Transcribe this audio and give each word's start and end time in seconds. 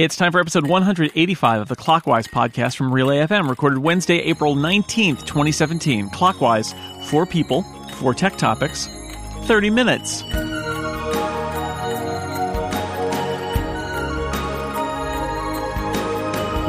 It's 0.00 0.16
time 0.16 0.32
for 0.32 0.40
episode 0.40 0.66
185 0.66 1.60
of 1.60 1.68
the 1.68 1.76
Clockwise 1.76 2.26
podcast 2.26 2.74
from 2.74 2.90
Relay 2.90 3.18
FM, 3.18 3.50
recorded 3.50 3.80
Wednesday, 3.80 4.16
April 4.20 4.56
19th, 4.56 5.26
2017. 5.26 6.08
Clockwise, 6.08 6.74
four 7.10 7.26
people, 7.26 7.64
four 7.96 8.14
tech 8.14 8.38
topics, 8.38 8.88
30 9.42 9.68
minutes. 9.68 10.24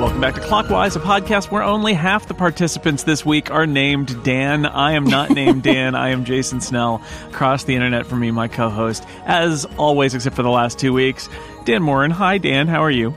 Welcome 0.02 0.20
back 0.20 0.34
to 0.34 0.42
Clockwise, 0.42 0.96
a 0.96 1.00
podcast 1.00 1.52
where 1.52 1.62
only 1.62 1.94
half 1.94 2.28
the 2.28 2.34
participants 2.34 3.04
this 3.04 3.24
week 3.24 3.52
are 3.52 3.68
named 3.68 4.24
Dan. 4.24 4.66
I 4.66 4.94
am 4.94 5.04
not 5.04 5.30
named 5.30 5.62
Dan. 5.64 5.94
I 5.94 6.10
am 6.10 6.26
Jason 6.26 6.60
Snell. 6.60 7.04
Across 7.30 7.66
the 7.66 7.76
internet 7.76 8.08
from 8.08 8.20
me, 8.20 8.32
my 8.32 8.48
co-host, 8.48 9.06
as 9.26 9.66
always, 9.78 10.16
except 10.16 10.36
for 10.36 10.42
the 10.42 10.50
last 10.50 10.80
two 10.80 10.92
weeks, 10.92 11.30
Dan 11.66 11.84
Moren. 11.84 12.10
Hi, 12.10 12.40
Dan. 12.40 12.68
How 12.68 12.84
are 12.84 12.90
you? 12.90 13.14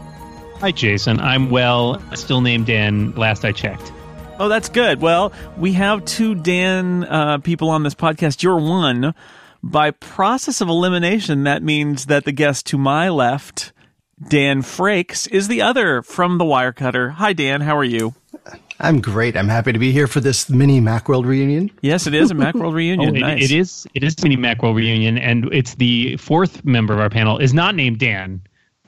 Hi, 0.65 0.71
Jason. 0.71 1.21
I'm 1.21 1.51
well. 1.51 2.01
Still 2.15 2.41
named 2.41 2.65
Dan. 2.65 3.13
Last 3.17 3.45
I 3.45 3.53
checked. 3.53 3.93
Oh, 4.39 4.49
that's 4.49 4.71
good. 4.71 5.03
Well, 5.03 5.31
we 5.59 5.75
have 5.75 6.07
two 6.07 6.35
Dan 6.35 7.05
uh, 7.05 7.37
people 7.37 7.69
on 7.69 7.83
this 7.83 7.95
podcast. 7.95 8.43
You're 8.43 8.57
one. 8.57 9.15
By 9.63 9.91
process 9.91 10.63
of 10.63 10.71
elimination, 10.71 11.45
that 11.45 11.63
means 11.63 12.07
that 12.07 12.25
the 12.25 12.33
guest 12.33 12.65
to 12.69 12.79
my 12.79 13.11
left 13.11 13.75
Dan 14.31 14.63
Frakes 14.63 15.31
is 15.31 15.49
the 15.49 15.61
other 15.61 16.01
from 16.01 16.39
the 16.39 16.47
Wirecutter. 16.47 17.13
Hi, 17.13 17.35
Dan. 17.35 17.61
How 17.61 17.77
are 17.77 17.85
you? 17.85 18.15
I'm 18.81 19.03
great. 19.03 19.37
I'm 19.37 19.49
happy 19.49 19.75
to 19.75 19.79
be 19.79 19.93
here 19.93 20.07
for 20.07 20.21
this 20.21 20.49
mini 20.49 20.81
Macworld 20.81 21.27
reunion. 21.27 21.71
Yes, 21.83 22.07
it 22.07 22.15
is 22.15 22.31
a 22.31 22.35
Macworld 22.35 22.73
reunion. 22.73 23.11
oh, 23.11 23.15
it, 23.15 23.21
nice. 23.21 23.45
it 23.45 23.51
is. 23.51 23.87
It 23.93 24.03
is 24.03 24.17
a 24.19 24.23
mini 24.23 24.39
Macworld 24.39 24.77
reunion, 24.77 25.19
and 25.19 25.45
it's 25.53 25.75
the 25.75 26.17
fourth 26.17 26.65
member 26.65 26.95
of 26.95 27.01
our 27.01 27.11
panel 27.11 27.37
is 27.37 27.53
not 27.53 27.75
named 27.75 27.99
Dan 27.99 28.41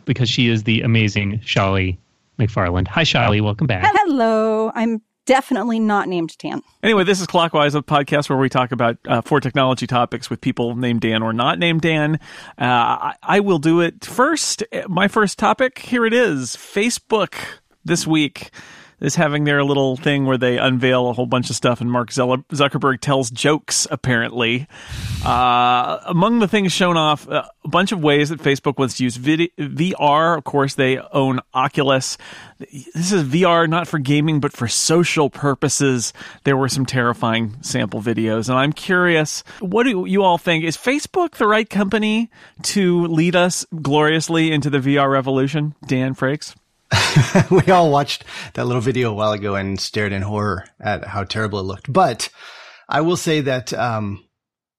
because 0.06 0.30
she 0.30 0.48
is 0.48 0.62
the 0.62 0.80
amazing 0.80 1.41
Scholle 1.41 1.98
McFarland. 2.39 2.89
Hi, 2.89 3.03
Scholle. 3.03 3.42
Welcome 3.42 3.67
back. 3.67 3.92
Hello. 3.94 4.72
I'm 4.75 5.03
definitely 5.27 5.78
not 5.78 6.08
named 6.08 6.36
Dan. 6.39 6.62
Anyway, 6.83 7.05
this 7.05 7.20
is 7.20 7.27
Clockwise, 7.27 7.75
a 7.75 7.83
podcast 7.83 8.30
where 8.30 8.39
we 8.39 8.48
talk 8.48 8.72
about 8.72 8.97
uh, 9.06 9.20
four 9.20 9.41
technology 9.41 9.86
topics 9.86 10.30
with 10.30 10.41
people 10.41 10.75
named 10.77 11.03
Dan 11.03 11.22
or 11.22 11.34
not 11.34 11.58
named 11.58 11.83
Dan. 11.83 12.14
Uh, 12.58 12.64
I, 12.64 13.14
I 13.22 13.41
will 13.41 13.58
do 13.58 13.80
it 13.80 14.05
first. 14.05 14.62
My 14.89 15.08
first 15.08 15.39
topic, 15.39 15.78
here 15.80 16.06
it 16.06 16.14
is 16.14 16.56
Facebook 16.56 17.34
this 17.84 18.06
week 18.06 18.50
is 19.00 19.14
having 19.16 19.44
their 19.44 19.62
little 19.62 19.97
thing 19.97 20.25
where 20.25 20.39
they 20.39 20.58
unveil 20.58 21.08
a 21.08 21.12
whole 21.12 21.27
bunch 21.27 21.50
of 21.50 21.56
stuff 21.56 21.80
and 21.80 21.91
Mark 21.91 22.11
Zuckerberg 22.11 23.00
tells 23.00 23.30
jokes, 23.30 23.86
apparently. 23.91 24.66
Uh, 25.25 25.98
among 26.06 26.39
the 26.39 26.48
things 26.48 26.72
shown 26.72 26.97
off, 26.97 27.28
uh, 27.28 27.44
a 27.64 27.69
bunch 27.69 27.92
of 27.92 28.02
ways 28.02 28.30
that 28.30 28.41
Facebook 28.41 28.78
wants 28.78 28.97
to 28.97 29.05
use 29.05 29.17
vid- 29.17 29.50
VR. 29.58 30.39
Of 30.39 30.44
course, 30.44 30.74
they 30.74 30.98
own 30.98 31.41
Oculus. 31.52 32.17
This 32.58 33.12
is 33.12 33.24
VR 33.24 33.69
not 33.69 33.86
for 33.86 33.98
gaming, 33.98 34.41
but 34.41 34.52
for 34.52 34.69
social 34.69 35.28
purposes. 35.28 36.12
There 36.44 36.56
were 36.56 36.69
some 36.69 36.86
terrifying 36.86 37.56
sample 37.61 38.00
videos, 38.00 38.48
and 38.48 38.56
I'm 38.58 38.72
curious, 38.72 39.42
what 39.61 39.83
do 39.83 40.06
you 40.06 40.22
all 40.22 40.39
think? 40.39 40.64
Is 40.64 40.77
Facebook 40.77 41.33
the 41.33 41.47
right 41.47 41.69
company 41.69 42.30
to 42.62 43.06
lead 43.06 43.36
us 43.36 43.67
gloriously 43.83 44.52
into 44.52 44.70
the 44.70 44.78
VR 44.78 45.11
revolution? 45.11 45.74
Dan 45.86 46.14
Frakes? 46.14 46.55
we 47.51 47.70
all 47.73 47.91
watched 47.91 48.25
that 48.55 48.67
little 48.67 48.81
video 48.81 49.11
a 49.11 49.15
while 49.15 49.33
ago 49.33 49.55
and 49.55 49.81
stared 49.81 50.12
in 50.12 50.23
horror 50.23 50.65
at 50.81 51.05
how 51.05 51.25
terrible 51.25 51.61
it 51.61 51.65
looked. 51.65 51.92
But 51.92 52.29
I 52.89 53.01
will 53.01 53.17
say 53.17 53.41
that, 53.42 53.73
um, 53.73 54.25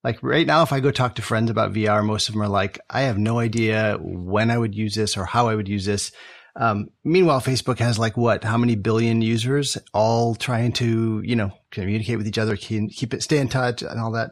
like 0.04 0.22
right 0.24 0.48
now, 0.48 0.62
if 0.64 0.72
I 0.72 0.80
go 0.80 0.92
talk 0.92 1.16
to 1.16 1.22
friends 1.22 1.50
about 1.50 1.74
VR, 1.74 2.06
most 2.06 2.30
of 2.30 2.34
them 2.34 2.44
are 2.44 2.48
like, 2.48 2.80
I 2.90 3.02
have 3.02 3.18
no 3.18 3.40
idea 3.40 3.98
when 4.00 4.52
I 4.52 4.58
would 4.58 4.76
use 4.76 4.96
this 4.96 5.18
or 5.18 5.26
how 5.26 5.50
I 5.50 5.56
would 5.56 5.68
use 5.68 5.86
this. 5.86 6.12
Um, 6.56 6.90
meanwhile, 7.04 7.42
Facebook 7.42 7.80
has 7.80 8.00
like 8.00 8.18
what, 8.18 8.44
how 8.44 8.58
many 8.58 8.76
billion 8.76 9.22
users 9.22 9.78
all 9.94 10.34
trying 10.34 10.72
to, 10.74 11.22
you 11.24 11.36
know, 11.36 11.52
communicate 11.72 12.18
with 12.18 12.28
each 12.28 12.38
other, 12.38 12.56
keep 12.56 13.14
it, 13.14 13.22
stay 13.22 13.38
in 13.38 13.50
touch 13.50 13.82
and 13.82 14.00
all 14.00 14.12
that. 14.12 14.32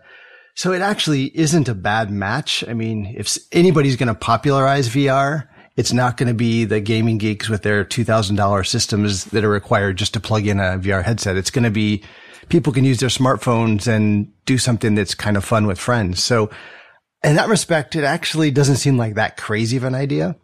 So 0.56 0.72
it 0.72 0.82
actually 0.82 1.26
isn't 1.38 1.68
a 1.68 1.76
bad 1.76 2.10
match. 2.10 2.64
I 2.68 2.74
mean, 2.74 3.14
if 3.18 3.38
anybody's 3.52 3.98
going 3.98 4.08
to 4.08 4.16
popularize 4.16 4.88
VR, 4.88 5.50
it's 5.76 5.92
not 5.92 6.18
going 6.18 6.28
to 6.28 6.34
be 6.34 6.66
the 6.66 6.80
gaming 6.80 7.18
geeks 7.18 7.50
with 7.50 7.64
their 7.64 7.84
$2,000 7.84 8.66
systems 8.66 9.26
that 9.26 9.44
are 9.44 9.50
required 9.50 9.98
just 9.98 10.14
to 10.14 10.20
plug 10.20 10.48
in 10.48 10.60
a 10.60 10.80
VR 10.80 11.04
headset. 11.04 11.36
It's 11.36 11.52
going 11.52 11.64
to 11.64 11.72
be 11.72 12.04
people 12.50 12.72
can 12.72 12.86
use 12.86 13.00
their 13.00 13.10
smartphones 13.10 13.88
and 13.88 14.32
do 14.46 14.58
something 14.58 14.96
that's 14.96 15.16
kind 15.16 15.36
of 15.36 15.44
fun 15.44 15.68
with 15.68 15.80
friends. 15.80 16.24
So 16.24 16.50
in 17.24 17.36
that 17.36 17.50
respect, 17.50 17.96
it 17.96 18.04
actually 18.04 18.52
doesn't 18.52 18.78
seem 18.78 18.98
like 18.98 19.16
that 19.16 19.38
crazy 19.38 19.78
of 19.78 19.84
an 19.84 19.96
idea. 19.96 20.36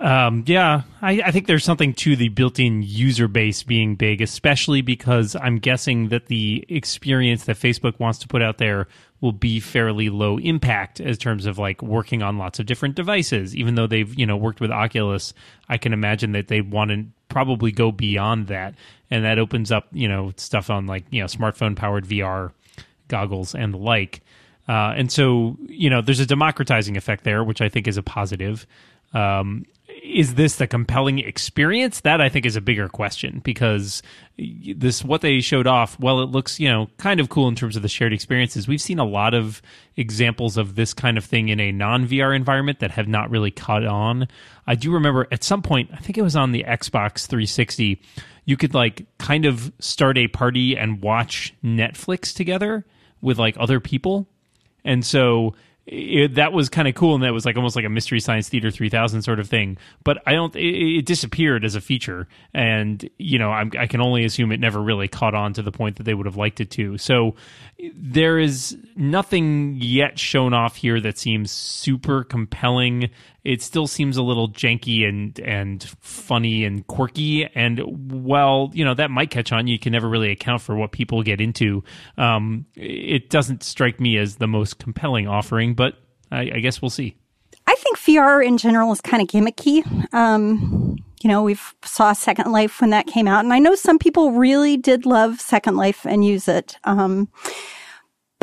Um, 0.00 0.42
yeah, 0.46 0.82
I, 1.00 1.22
I, 1.26 1.30
think 1.30 1.46
there's 1.46 1.62
something 1.62 1.94
to 1.94 2.16
the 2.16 2.28
built-in 2.28 2.82
user 2.82 3.28
base 3.28 3.62
being 3.62 3.94
big, 3.94 4.20
especially 4.20 4.82
because 4.82 5.36
I'm 5.36 5.60
guessing 5.60 6.08
that 6.08 6.26
the 6.26 6.64
experience 6.68 7.44
that 7.44 7.56
Facebook 7.56 8.00
wants 8.00 8.18
to 8.18 8.28
put 8.28 8.42
out 8.42 8.58
there 8.58 8.88
will 9.20 9.32
be 9.32 9.60
fairly 9.60 10.10
low 10.10 10.38
impact 10.38 11.00
as 11.00 11.16
terms 11.16 11.46
of 11.46 11.58
like 11.58 11.82
working 11.82 12.22
on 12.22 12.38
lots 12.38 12.58
of 12.58 12.66
different 12.66 12.94
devices. 12.94 13.56
Even 13.56 13.74
though 13.74 13.86
they've 13.86 14.18
you 14.18 14.26
know 14.26 14.36
worked 14.36 14.60
with 14.60 14.70
Oculus, 14.70 15.32
I 15.68 15.78
can 15.78 15.92
imagine 15.92 16.32
that 16.32 16.48
they 16.48 16.60
want 16.60 16.90
to 16.90 17.06
probably 17.28 17.72
go 17.72 17.90
beyond 17.90 18.48
that, 18.48 18.74
and 19.10 19.24
that 19.24 19.38
opens 19.38 19.72
up 19.72 19.88
you 19.92 20.08
know 20.08 20.32
stuff 20.36 20.70
on 20.70 20.86
like 20.86 21.04
you 21.10 21.20
know 21.20 21.26
smartphone 21.26 21.76
powered 21.76 22.04
VR 22.04 22.52
goggles 23.08 23.54
and 23.54 23.74
the 23.74 23.78
like. 23.78 24.20
Uh, 24.66 24.94
and 24.96 25.12
so 25.12 25.56
you 25.66 25.90
know 25.90 26.00
there's 26.00 26.20
a 26.20 26.26
democratizing 26.26 26.96
effect 26.96 27.24
there, 27.24 27.44
which 27.44 27.60
I 27.60 27.68
think 27.68 27.88
is 27.88 27.96
a 27.96 28.02
positive. 28.02 28.66
Um, 29.12 29.64
is 30.02 30.34
this 30.34 30.56
the 30.56 30.66
compelling 30.66 31.18
experience? 31.18 32.00
That 32.00 32.20
I 32.20 32.28
think 32.28 32.46
is 32.46 32.56
a 32.56 32.60
bigger 32.60 32.88
question 32.88 33.40
because 33.44 34.02
this 34.36 35.04
what 35.04 35.20
they 35.20 35.40
showed 35.40 35.66
off. 35.66 35.98
Well, 36.00 36.20
it 36.22 36.30
looks 36.30 36.58
you 36.58 36.68
know 36.68 36.88
kind 36.98 37.20
of 37.20 37.28
cool 37.28 37.48
in 37.48 37.54
terms 37.54 37.76
of 37.76 37.82
the 37.82 37.88
shared 37.88 38.12
experiences. 38.12 38.66
We've 38.66 38.80
seen 38.80 38.98
a 38.98 39.04
lot 39.04 39.34
of 39.34 39.62
examples 39.96 40.56
of 40.56 40.74
this 40.74 40.94
kind 40.94 41.16
of 41.16 41.24
thing 41.24 41.48
in 41.48 41.60
a 41.60 41.72
non 41.72 42.06
VR 42.06 42.34
environment 42.34 42.80
that 42.80 42.90
have 42.92 43.08
not 43.08 43.30
really 43.30 43.50
caught 43.50 43.84
on. 43.84 44.28
I 44.66 44.74
do 44.74 44.92
remember 44.92 45.26
at 45.30 45.44
some 45.44 45.62
point, 45.62 45.90
I 45.92 45.98
think 45.98 46.18
it 46.18 46.22
was 46.22 46.36
on 46.36 46.52
the 46.52 46.64
Xbox 46.64 47.26
360, 47.26 48.00
you 48.44 48.56
could 48.56 48.74
like 48.74 49.06
kind 49.18 49.44
of 49.44 49.72
start 49.78 50.18
a 50.18 50.28
party 50.28 50.76
and 50.76 51.02
watch 51.02 51.54
Netflix 51.62 52.34
together 52.34 52.84
with 53.20 53.38
like 53.38 53.56
other 53.58 53.80
people, 53.80 54.26
and 54.84 55.04
so 55.04 55.54
it, 55.86 56.36
that 56.36 56.52
was 56.52 56.68
kind 56.68 56.88
of 56.88 56.94
cool 56.94 57.14
and 57.14 57.24
that 57.24 57.32
was 57.32 57.44
like 57.44 57.56
almost 57.56 57.76
like 57.76 57.84
a 57.84 57.90
mystery 57.90 58.20
science 58.20 58.48
theater 58.48 58.70
3000 58.70 59.22
sort 59.22 59.38
of 59.38 59.48
thing. 59.48 59.76
But 60.02 60.22
i 60.26 60.32
don't 60.32 60.54
it, 60.56 60.98
it 60.98 61.06
disappeared 61.06 61.64
as 61.64 61.74
a 61.74 61.80
feature 61.80 62.26
and 62.52 63.08
you 63.18 63.38
know 63.38 63.50
I'm, 63.50 63.70
i 63.78 63.86
can 63.86 64.00
only 64.00 64.24
assume 64.24 64.52
it 64.52 64.60
never 64.60 64.80
really 64.80 65.08
caught 65.08 65.34
on 65.34 65.52
to 65.54 65.62
the 65.62 65.72
point 65.72 65.96
that 65.96 66.04
they 66.04 66.14
would 66.14 66.26
have 66.26 66.36
liked 66.36 66.60
it 66.60 66.70
to. 66.72 66.96
So 66.98 67.34
there 67.94 68.38
is 68.38 68.76
nothing 68.96 69.76
yet 69.80 70.18
shown 70.18 70.54
off 70.54 70.76
here 70.76 71.00
that 71.00 71.18
seems 71.18 71.50
super 71.50 72.24
compelling 72.24 73.10
it 73.44 73.60
still 73.60 73.86
seems 73.86 74.16
a 74.16 74.22
little 74.22 74.48
janky 74.48 75.06
and 75.06 75.38
and 75.40 75.82
funny 76.00 76.64
and 76.64 76.86
quirky. 76.86 77.46
And 77.54 77.78
while 78.10 78.70
you 78.72 78.84
know 78.84 78.94
that 78.94 79.10
might 79.10 79.30
catch 79.30 79.52
on, 79.52 79.66
you 79.66 79.78
can 79.78 79.92
never 79.92 80.08
really 80.08 80.30
account 80.30 80.62
for 80.62 80.74
what 80.74 80.92
people 80.92 81.22
get 81.22 81.40
into. 81.40 81.84
Um, 82.16 82.66
it 82.74 83.30
doesn't 83.30 83.62
strike 83.62 84.00
me 84.00 84.16
as 84.16 84.36
the 84.36 84.46
most 84.46 84.78
compelling 84.78 85.28
offering, 85.28 85.74
but 85.74 85.94
I, 86.32 86.50
I 86.54 86.60
guess 86.60 86.80
we'll 86.80 86.90
see. 86.90 87.16
I 87.66 87.74
think 87.76 87.98
VR 87.98 88.44
in 88.44 88.58
general 88.58 88.92
is 88.92 89.00
kind 89.00 89.22
of 89.22 89.28
gimmicky. 89.28 89.84
Um, 90.12 90.98
you 91.22 91.28
know, 91.28 91.42
we've 91.42 91.74
saw 91.84 92.12
Second 92.12 92.52
Life 92.52 92.80
when 92.80 92.90
that 92.90 93.06
came 93.06 93.26
out, 93.28 93.44
and 93.44 93.52
I 93.52 93.58
know 93.58 93.74
some 93.74 93.98
people 93.98 94.32
really 94.32 94.76
did 94.76 95.06
love 95.06 95.40
Second 95.40 95.76
Life 95.76 96.06
and 96.06 96.24
use 96.24 96.48
it. 96.48 96.76
Um, 96.84 97.28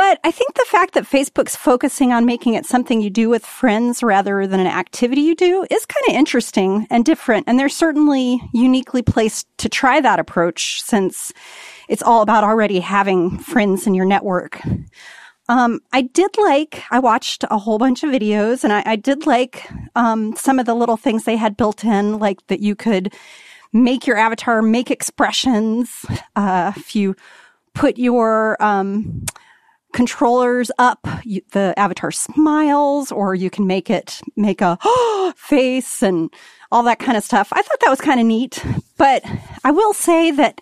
but 0.02 0.20
I 0.24 0.32
think 0.32 0.56
the 0.56 0.66
fact 0.68 0.96
that 0.96 1.04
Facebook's 1.04 1.56
focusing 1.56 2.12
on 2.12 2.26
making 2.26 2.56
it 2.56 2.66
something 2.66 3.02
you 3.02 3.12
do 3.12 3.30
with 3.30 3.46
friends 3.46 4.02
rather 4.02 4.48
than 4.48 4.60
an 4.60 4.66
activity 4.66 5.22
you 5.22 5.36
do 5.36 5.64
is 5.70 5.86
kind 5.86 6.04
of 6.10 6.16
interesting 6.16 6.88
and 6.90 7.06
different. 7.06 7.44
And 7.48 7.60
they're 7.60 7.70
certainly 7.70 8.42
uniquely 8.52 9.04
placed 9.04 9.46
to 9.60 9.70
try 9.70 10.02
that 10.02 10.20
approach 10.20 10.82
since 10.82 11.32
it's 11.88 12.02
all 12.02 12.24
about 12.24 12.44
already 12.44 12.80
having 12.80 13.38
friends 13.38 13.86
in 13.86 13.94
your 13.94 14.08
network. 14.08 14.60
Um, 15.48 15.82
I 15.94 16.02
did 16.02 16.36
like, 16.40 16.82
I 16.90 16.98
watched 16.98 17.46
a 17.52 17.60
whole 17.60 17.78
bunch 17.78 18.02
of 18.02 18.10
videos 18.10 18.64
and 18.64 18.74
I, 18.74 18.82
I 18.84 18.96
did 18.96 19.28
like, 19.28 19.70
um, 19.96 20.36
some 20.36 20.58
of 20.58 20.66
the 20.66 20.74
little 20.74 20.98
things 20.98 21.26
they 21.26 21.38
had 21.38 21.56
built 21.56 21.86
in, 21.86 22.18
like 22.18 22.40
that 22.48 22.60
you 22.60 22.76
could 22.76 23.14
make 23.72 24.08
your 24.08 24.18
avatar 24.18 24.64
make 24.64 24.90
expressions. 24.90 26.08
Uh, 26.36 26.74
if 26.76 26.96
you 26.96 27.16
put 27.76 28.00
your, 28.00 28.58
um, 28.60 29.28
controllers 29.94 30.72
up, 30.80 31.06
you, 31.24 31.42
the 31.52 31.74
avatar 31.78 32.12
smiles, 32.12 33.12
or 33.12 33.36
you 33.36 33.50
can 33.50 33.68
make 33.68 33.90
it 33.90 34.22
make 34.36 34.62
a 34.62 34.78
face 35.36 36.02
and 36.02 36.34
all 36.72 36.84
that 36.84 37.00
kind 37.00 37.18
of 37.18 37.24
stuff. 37.24 37.50
I 37.52 37.62
thought 37.62 37.80
that 37.82 37.90
was 37.90 38.02
kind 38.02 38.20
of 38.20 38.26
neat, 38.26 38.64
but 38.98 39.24
I 39.64 39.72
will 39.72 39.94
say 39.94 40.32
that 40.32 40.62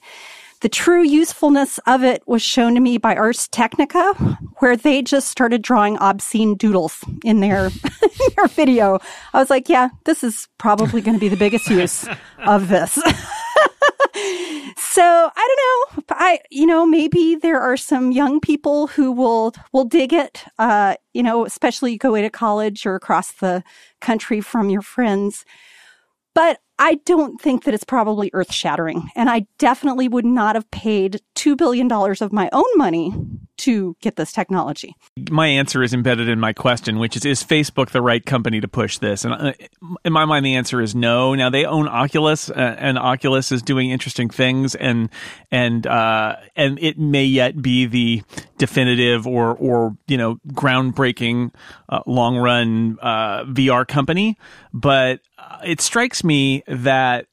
The 0.62 0.68
true 0.70 1.04
usefulness 1.04 1.80
of 1.88 2.04
it 2.04 2.22
was 2.28 2.42
shown 2.42 2.74
to 2.76 2.82
me 2.82 2.98
by 2.98 3.16
Ars 3.16 3.48
Technica, 3.48 4.14
where 4.58 4.76
they 4.76 5.02
just 5.02 5.30
started 5.30 5.62
drawing 5.62 5.98
obscene 6.00 6.56
doodles 6.56 7.02
in 7.24 7.40
their, 7.40 7.68
in 8.02 8.10
their 8.36 8.48
video. 8.48 9.00
I 9.34 9.40
was 9.40 9.50
like, 9.50 9.70
yeah, 9.70 9.88
this 10.04 10.22
is 10.22 10.50
probably 10.58 11.00
going 11.00 11.16
to 11.16 11.20
be 11.20 11.30
the 11.30 11.38
biggest 11.38 11.70
use 11.70 12.06
of 12.46 12.68
this. 12.68 13.00
so 14.92 15.04
I 15.04 15.56
don't 15.92 16.08
know. 16.08 16.16
I, 16.18 16.40
you 16.50 16.66
know, 16.66 16.84
maybe 16.84 17.36
there 17.36 17.60
are 17.60 17.78
some 17.78 18.12
young 18.12 18.40
people 18.40 18.88
who 18.88 19.12
will, 19.12 19.54
will 19.72 19.86
dig 19.86 20.14
it. 20.14 20.46
Uh, 20.58 20.96
you 21.14 21.22
know, 21.22 21.46
especially 21.46 21.92
you 21.92 22.00
go 22.00 22.10
away 22.10 22.24
to 22.24 22.30
college 22.32 22.88
or 22.88 22.96
across 22.96 23.34
the 23.34 23.64
country 24.02 24.42
from 24.42 24.72
your 24.72 24.82
friends. 24.82 25.46
But 26.34 26.62
I 26.80 26.96
don't 27.06 27.40
think 27.40 27.66
that 27.66 27.74
it's 27.74 27.84
probably 27.84 28.30
earth 28.34 28.54
shattering. 28.54 29.10
And 29.16 29.30
I 29.30 29.46
definitely 29.58 30.08
would 30.08 30.26
not 30.26 30.56
have 30.56 30.72
paid 30.72 31.22
$2 31.36 31.58
billion 31.58 31.92
of 31.92 32.32
my 32.32 32.50
own 32.54 32.66
money 32.78 33.14
to 33.60 33.98
get 34.02 34.16
this 34.16 34.32
technology. 34.32 34.96
My 35.30 35.48
answer 35.48 35.84
is 35.84 35.94
embedded 35.94 36.30
in 36.30 36.40
my 36.40 36.54
question, 36.54 36.98
which 36.98 37.18
is 37.18 37.26
Is 37.26 37.44
Facebook 37.44 37.90
the 37.90 38.02
right 38.02 38.26
company 38.26 38.62
to 38.62 38.70
push 38.70 38.98
this? 39.00 39.26
And 39.26 39.34
uh, 39.34 39.54
in 40.06 40.14
my 40.14 40.24
mind, 40.24 40.46
the 40.46 40.56
answer 40.56 40.82
is 40.82 40.96
no. 40.96 41.36
Now, 41.36 41.50
they 41.50 41.66
own 41.66 41.90
Oculus, 41.90 42.50
uh, 42.50 42.54
and 42.54 42.98
Oculus 42.98 43.52
is 43.52 43.62
doing 43.62 43.92
interesting 43.92 44.30
things, 44.30 44.76
and 44.76 45.10
and 45.52 45.86
uh, 45.86 46.38
and 46.56 46.80
it 46.80 46.98
may 46.98 47.26
yet 47.26 47.62
be 47.62 47.86
the 47.86 48.24
definitive 48.58 49.28
or 49.28 49.56
or 49.56 49.98
you 50.08 50.18
know 50.18 50.38
groundbreaking 50.54 51.54
uh, 51.90 52.00
long 52.08 52.38
run 52.38 52.98
uh, 53.02 53.44
VR 53.44 53.86
company, 53.86 54.38
but 54.74 55.20
it 55.64 55.82
strikes 55.82 56.24
me 56.24 56.64
that 56.68 57.28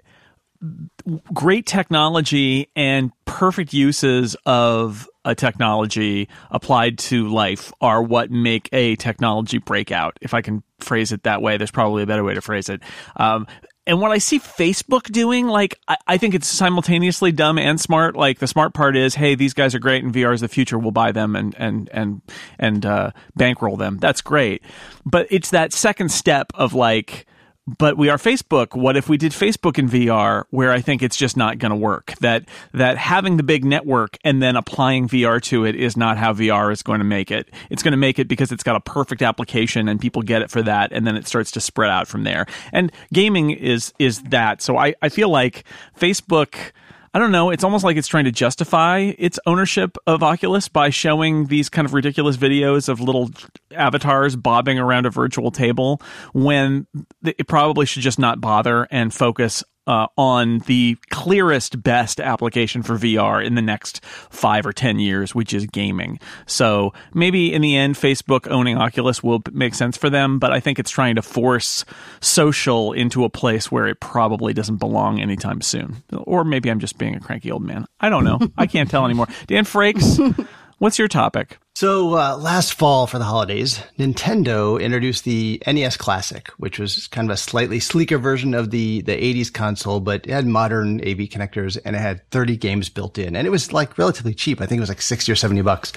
great 1.33 1.67
technology 1.67 2.69
and 2.75 3.13
perfect 3.25 3.73
uses 3.73 4.37
of 4.47 5.09
a 5.25 5.35
technology 5.35 6.29
applied 6.51 6.99
to 6.99 7.29
life 7.29 7.73
are 7.81 8.03
what 8.03 8.31
make 8.31 8.69
a 8.73 8.97
technology 8.97 9.59
breakout. 9.59 10.19
If 10.21 10.35
I 10.35 10.43
can 10.43 10.63
phrase 10.81 11.13
it 11.13 11.25
that 11.25 11.43
way, 11.43 11.57
there's 11.57 11.71
probably 11.71 12.03
a 12.03 12.07
better 12.07 12.25
way 12.25 12.35
to 12.35 12.41
phrase 12.41 12.69
it. 12.69 12.83
Um, 13.17 13.47
and 13.89 14.01
what 14.01 14.11
I 14.11 14.19
see 14.19 14.41
Facebook 14.41 15.05
doing, 15.13 15.47
like, 15.47 15.79
I, 15.87 15.97
I, 16.09 16.19
think 16.19 16.35
it's 16.35 16.49
simultaneously 16.49 17.31
dumb 17.31 17.57
and 17.57 17.81
smart. 17.81 18.17
Like, 18.17 18.41
the 18.41 18.49
smart 18.49 18.75
part 18.75 18.97
is, 18.97 19.15
hey, 19.15 19.37
these 19.37 19.55
guys 19.55 19.77
are 19.77 19.79
great 19.79 20.03
and 20.03 20.13
VR 20.13 20.35
is 20.35 20.41
the 20.41 20.49
future. 20.49 20.77
We'll 20.77 20.91
buy 20.91 21.13
them 21.13 21.37
and, 21.37 21.55
and, 21.57 21.89
and, 21.93 22.23
and, 22.59 22.85
uh, 22.85 23.13
bankroll 23.37 23.77
them. 23.77 23.99
That's 23.99 24.23
great. 24.23 24.65
But 25.05 25.29
it's 25.31 25.51
that 25.51 25.73
second 25.73 26.11
step 26.11 26.51
of 26.55 26.75
like, 26.75 27.27
but 27.67 27.97
we 27.97 28.09
are 28.09 28.17
Facebook. 28.17 28.77
What 28.77 28.97
if 28.97 29.09
we 29.09 29.17
did 29.17 29.33
Facebook 29.33 29.79
in 29.79 29.89
VR 29.89 30.45
where 30.51 30.73
I 30.73 30.81
think 30.81 31.03
it's 31.03 31.17
just 31.17 31.37
not 31.37 31.59
going 31.59 31.71
to 31.71 31.77
work? 31.77 32.15
That 32.21 32.45
that 32.73 32.97
having 32.97 33.37
the 33.37 33.43
big 33.43 33.65
network 33.65 34.19
and 34.25 34.41
then 34.41 34.57
applying 34.57 35.09
VR 35.09 35.43
to 35.43 35.65
it 35.65 35.75
is 35.75 35.97
not 35.97 36.17
how 36.17 36.33
VR 36.33 36.73
is 36.73 36.83
going 36.83 37.01
to 37.01 37.05
make 37.05 37.31
it. 37.31 37.51
It's 37.69 37.83
going 37.83 37.93
to 37.93 37.99
make 37.99 38.19
it 38.19 38.29
because 38.29 38.53
it's 38.53 38.63
got 38.63 38.77
a 38.77 38.81
perfect 38.81 39.21
application 39.21 39.89
and 39.89 40.01
people 40.01 40.23
get 40.23 40.43
it 40.43 40.51
for 40.51 40.63
that 40.63 40.93
and 40.93 41.07
then 41.07 41.17
it 41.17 41.27
starts 41.27 41.51
to 41.53 41.61
spread 41.61 41.91
out 41.91 42.07
from 42.07 42.23
there. 42.23 42.47
And 42.73 42.93
gaming 43.13 43.51
is 43.51 43.93
is 43.99 44.23
that. 44.23 44.63
So 44.63 44.77
I 44.77 44.95
I 45.03 45.09
feel 45.09 45.29
like 45.29 45.65
Facebook 45.99 46.73
I 47.15 47.19
don't 47.19 47.33
know. 47.33 47.51
It's 47.51 47.65
almost 47.65 47.85
like 47.85 47.97
it's 47.97 48.09
trying 48.09 48.25
to 48.25 48.33
justify 48.33 49.13
its 49.19 49.39
ownership 49.47 49.97
of 50.07 50.23
Oculus 50.23 50.69
by 50.69 50.91
showing 50.91 51.47
these 51.47 51.69
kind 51.69 51.87
of 51.87 51.95
ridiculous 51.95 52.37
videos 52.37 52.89
of 52.89 53.01
little 53.01 53.31
avatars 53.73 54.37
bobbing 54.37 54.79
around 54.79 55.07
a 55.07 55.11
virtual 55.11 55.51
table 55.51 56.01
when 56.33 56.87
it 57.25 57.49
probably 57.49 57.87
should 57.87 58.03
just 58.03 58.19
not 58.19 58.41
bother 58.41 58.87
and 58.91 59.13
focus 59.13 59.65
uh, 59.87 60.07
on 60.17 60.59
the 60.61 60.97
clearest, 61.11 61.83
best 61.83 62.21
application 62.21 62.83
for 62.83 62.97
VR 62.97 63.45
in 63.45 63.55
the 63.55 63.63
next 63.63 64.05
five 64.31 64.67
or 64.67 64.73
10 64.73 64.99
years, 64.99 65.35
which 65.35 65.55
is 65.55 65.67
gaming. 65.67 66.19
So 66.47 66.93
maybe 67.15 67.53
in 67.53 67.63
the 67.63 67.77
end, 67.77 67.95
Facebook 67.95 68.51
owning 68.51 68.77
Oculus 68.77 69.23
will 69.23 69.43
make 69.53 69.75
sense 69.75 69.97
for 69.97 70.11
them, 70.11 70.39
but 70.39 70.53
I 70.53 70.61
think 70.61 70.79
it's 70.79 70.91
trying 70.91 71.15
to 71.17 71.23
force 71.23 71.85
social 72.21 72.93
into 72.93 73.25
a 73.25 73.31
place 73.31 73.71
where 73.71 73.87
it 73.87 74.01
probably 74.01 74.53
doesn't 74.53 74.77
belong 74.77 75.21
anytime 75.21 75.61
soon. 75.61 76.03
Or 76.13 76.45
maybe 76.45 76.71
I'm 76.71 76.81
just 76.81 76.99
being 76.99 77.15
a 77.15 77.21
cranky 77.21 77.51
old 77.51 77.63
man. 77.63 77.87
I 78.01 78.09
don't 78.09 78.25
know. 78.25 78.41
I 78.59 78.67
can't 78.67 78.91
tell 78.91 79.05
anymore. 79.05 79.29
Dan 79.47 79.65
Frakes, 79.65 80.49
what's 80.79 80.99
your 80.99 81.09
topic? 81.09 81.59
So 81.75 82.15
uh, 82.15 82.37
last 82.37 82.75
fall 82.75 83.07
for 83.07 83.19
the 83.19 83.25
holidays, 83.25 83.81
Nintendo 83.99 84.81
introduced 84.81 85.25
the 85.25 85.63
NES 85.67 85.99
Classic, 85.99 86.49
which 86.57 86.79
was 86.79 87.07
kind 87.09 87.29
of 87.29 87.35
a 87.35 87.37
slightly 87.37 87.81
sleeker 87.81 88.17
version 88.17 88.55
of 88.55 88.71
the 88.71 89.03
the 89.03 89.13
80s 89.13 89.53
console, 89.53 90.01
but 90.01 90.27
it 90.27 90.33
had 90.33 90.47
modern 90.47 91.01
AV 91.01 91.29
connectors 91.29 91.77
and 91.85 91.95
it 91.95 91.99
had 91.99 92.29
30 92.31 92.57
games 92.57 92.89
built 92.89 93.19
in, 93.19 93.37
and 93.37 93.47
it 93.47 93.51
was 93.51 93.73
like 93.75 93.99
relatively 93.99 94.33
cheap. 94.33 94.61
I 94.61 94.67
think 94.67 94.79
it 94.79 94.81
was 94.81 94.89
like 94.89 95.03
60 95.03 95.31
or 95.31 95.37
70 95.37 95.61
bucks. 95.63 95.93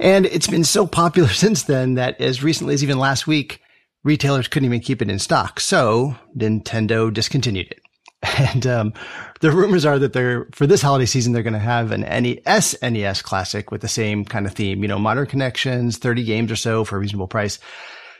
And 0.00 0.26
it's 0.26 0.46
been 0.46 0.64
so 0.64 0.86
popular 0.86 1.28
since 1.44 1.64
then 1.64 1.94
that 1.94 2.20
as 2.20 2.42
recently 2.42 2.74
as 2.74 2.82
even 2.82 2.98
last 2.98 3.26
week, 3.26 3.60
retailers 4.02 4.48
couldn't 4.48 4.66
even 4.66 4.80
keep 4.80 5.02
it 5.02 5.10
in 5.10 5.18
stock. 5.18 5.60
So 5.60 6.16
Nintendo 6.36 7.12
discontinued 7.12 7.68
it. 7.70 7.79
And 8.38 8.66
um, 8.66 8.92
the 9.40 9.50
rumors 9.50 9.84
are 9.86 9.98
that 9.98 10.12
they're 10.12 10.46
for 10.52 10.66
this 10.66 10.82
holiday 10.82 11.06
season 11.06 11.32
they're 11.32 11.42
going 11.42 11.54
to 11.54 11.58
have 11.58 11.90
an 11.90 12.02
NES 12.02 12.76
NES 12.82 13.22
Classic 13.22 13.70
with 13.70 13.80
the 13.80 13.88
same 13.88 14.24
kind 14.24 14.46
of 14.46 14.52
theme. 14.52 14.82
You 14.82 14.88
know, 14.88 14.98
modern 14.98 15.26
connections, 15.26 15.98
thirty 15.98 16.24
games 16.24 16.50
or 16.52 16.56
so 16.56 16.84
for 16.84 16.96
a 16.96 17.00
reasonable 17.00 17.28
price. 17.28 17.58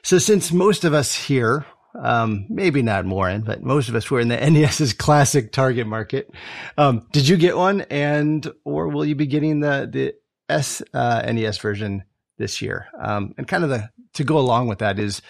So 0.03 0.19
since 0.19 0.53
most 0.53 0.85
of 0.85 0.95
us 0.95 1.15
here, 1.15 1.67
um, 1.99 2.47
maybe 2.49 2.83
not 2.83 3.05
Moren, 3.05 3.43
but 3.43 3.63
most 3.63 3.89
of 3.89 3.95
us 3.95 4.11
were 4.11 4.21
in 4.21 4.29
the 4.29 4.37
NES's 4.51 4.93
classic 4.93 5.53
target 5.53 5.87
market. 5.87 6.31
Um, 6.79 7.07
did 7.13 7.29
you 7.29 7.37
get 7.37 7.57
one, 7.57 7.83
and 7.83 8.51
or 8.65 8.89
will 8.89 9.05
you 9.05 9.15
be 9.15 9.27
getting 9.27 9.61
the 9.61 9.89
the 9.91 10.15
S 10.49 10.83
uh, 10.95 11.23
NES 11.31 11.59
version 11.59 12.05
this 12.39 12.63
year? 12.63 12.89
Um, 12.99 13.35
and 13.37 13.47
kind 13.47 13.65
of 13.65 13.71
the 13.71 13.91
to 14.15 14.25
go 14.25 14.39
along 14.39 14.69
with 14.69 14.79
that 14.79 14.99
is 14.99 15.21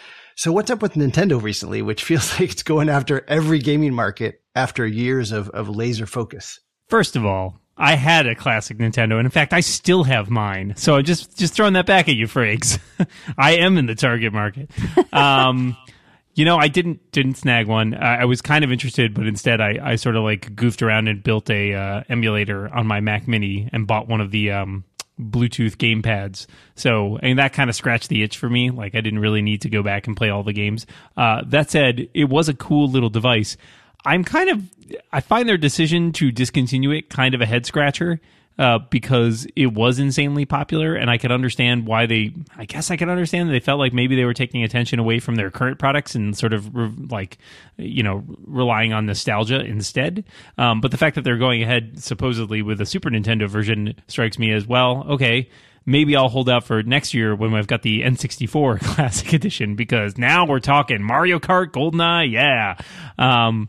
so 0.41 0.51
what's 0.53 0.71
up 0.71 0.81
with 0.81 0.95
Nintendo 0.95 1.41
recently, 1.41 1.83
which 1.83 2.03
feels 2.11 2.41
like 2.41 2.51
it's 2.51 2.63
going 2.63 2.89
after 2.89 3.27
every 3.29 3.59
gaming 3.59 3.93
market 3.93 4.41
after 4.55 4.87
years 4.87 5.33
of, 5.33 5.51
of 5.51 5.69
laser 5.69 6.07
focus? 6.07 6.61
First 6.89 7.15
of 7.15 7.27
all, 7.27 7.61
I 7.77 7.95
had 7.95 8.27
a 8.27 8.35
classic 8.35 8.79
Nintendo, 8.79 9.19
and 9.19 9.27
in 9.27 9.31
fact, 9.31 9.53
I 9.53 9.61
still 9.61 10.05
have 10.05 10.31
mine. 10.31 10.73
So 10.79 11.03
just 11.03 11.39
just 11.39 11.53
throwing 11.53 11.75
that 11.75 11.85
back 11.85 12.09
at 12.09 12.15
you, 12.15 12.27
Frakes. 12.27 12.79
I 13.39 13.57
am 13.57 13.77
in 13.77 13.85
the 13.85 13.95
target 13.95 14.33
market. 14.33 14.71
Um, 15.13 15.77
you 16.35 16.47
know, 16.47 16.57
I 16.57 16.69
didn't 16.69 17.13
didn't 17.13 17.35
snag 17.35 17.67
one. 17.67 17.93
I, 17.93 18.23
I, 18.23 18.25
was 18.25 18.41
kind 18.41 18.65
of 18.65 18.73
interested, 18.73 19.13
but 19.13 19.27
instead, 19.27 19.61
I, 19.61 19.79
I 19.83 19.97
sort 19.97 20.17
of 20.17 20.23
like 20.25 20.57
goofed 20.57 20.81
around 20.81 21.09
and 21.09 21.23
built 21.23 21.51
a 21.51 21.75
uh, 21.75 22.03
emulator 22.09 22.75
on 22.75 22.87
my 22.87 23.01
Mac 23.01 23.29
Mini 23.29 23.69
and 23.75 23.87
bought 23.87 24.09
one 24.09 24.23
of 24.23 24.31
the 24.31 24.53
um, 24.53 24.85
Bluetooth 25.21 25.79
game 25.79 26.03
pads. 26.03 26.47
So, 26.75 27.19
and 27.23 27.39
that 27.39 27.53
kind 27.53 27.69
of 27.69 27.77
scratched 27.77 28.09
the 28.09 28.23
itch 28.23 28.39
for 28.39 28.49
me. 28.49 28.71
Like, 28.71 28.95
I 28.95 29.01
didn't 29.01 29.21
really 29.21 29.43
need 29.43 29.63
to 29.63 29.71
go 29.71 29.83
back 29.83 30.07
and 30.07 30.17
play 30.17 30.31
all 30.31 30.43
the 30.43 30.53
games. 30.53 30.87
Uh, 31.17 31.43
that 31.47 31.71
said, 31.71 32.09
it 32.15 32.29
was 32.29 32.49
a 32.49 32.55
cool 32.55 32.89
little 32.89 33.11
device. 33.11 33.57
I'm 34.05 34.25
kind 34.25 34.49
of, 34.49 34.63
I 35.13 35.21
find 35.21 35.49
their 35.49 35.59
decision 35.59 36.13
to 36.13 36.33
discontinue 36.33 36.91
it 36.91 37.11
kind 37.11 37.35
of 37.35 37.41
a 37.41 37.47
head 37.47 37.67
scratcher 37.67 38.21
uh, 38.59 38.79
because 38.91 39.47
it 39.57 39.73
was 39.73 39.99
insanely 39.99 40.45
popular, 40.45 40.95
and 40.95 41.09
I 41.09 41.17
could 41.17 41.33
understand 41.33 41.87
why 41.87 42.07
they. 42.07 42.35
I 42.57 42.67
guess 42.67 42.91
I 42.91 42.97
could 42.97 43.09
understand 43.09 43.49
that 43.49 43.53
they 43.53 43.61
felt 43.61 43.79
like 43.79 43.93
maybe 43.93 44.17
they 44.17 44.25
were 44.25 44.35
taking 44.35 44.63
attention 44.63 44.99
away 44.99 45.19
from 45.19 45.37
their 45.37 45.51
current 45.51 45.79
products 45.79 46.15
and 46.15 46.37
sort 46.37 46.53
of 46.53 46.75
re- 46.75 46.93
like, 47.09 47.39
you 47.79 48.03
know, 48.03 48.23
relying 48.47 48.93
on 48.93 49.07
nostalgia 49.07 49.61
instead. 49.61 50.25
Um, 50.59 50.81
but 50.81 50.91
the 50.91 50.99
fact 50.99 51.15
that 51.15 51.23
they're 51.23 51.39
going 51.39 51.63
ahead 51.63 52.03
supposedly 52.03 52.61
with 52.61 52.81
a 52.81 52.87
Super 52.87 53.09
Nintendo 53.09 53.49
version 53.49 53.95
strikes 54.09 54.39
me 54.39 54.53
as 54.53 54.67
well. 54.67 55.07
Okay, 55.09 55.49
maybe 55.87 56.17
I'll 56.17 56.29
hold 56.29 56.49
out 56.49 56.65
for 56.65 56.83
next 56.83 57.15
year 57.15 57.35
when 57.35 57.53
we've 57.53 57.67
got 57.67 57.83
the 57.83 58.03
N64 58.03 58.81
Classic 58.95 59.33
Edition 59.33 59.75
because 59.75 60.19
now 60.19 60.47
we're 60.47 60.61
talking 60.61 61.03
Mario 61.03 61.39
Kart, 61.39 61.69
GoldenEye, 61.71 62.31
yeah. 62.31 62.77
Um, 63.19 63.69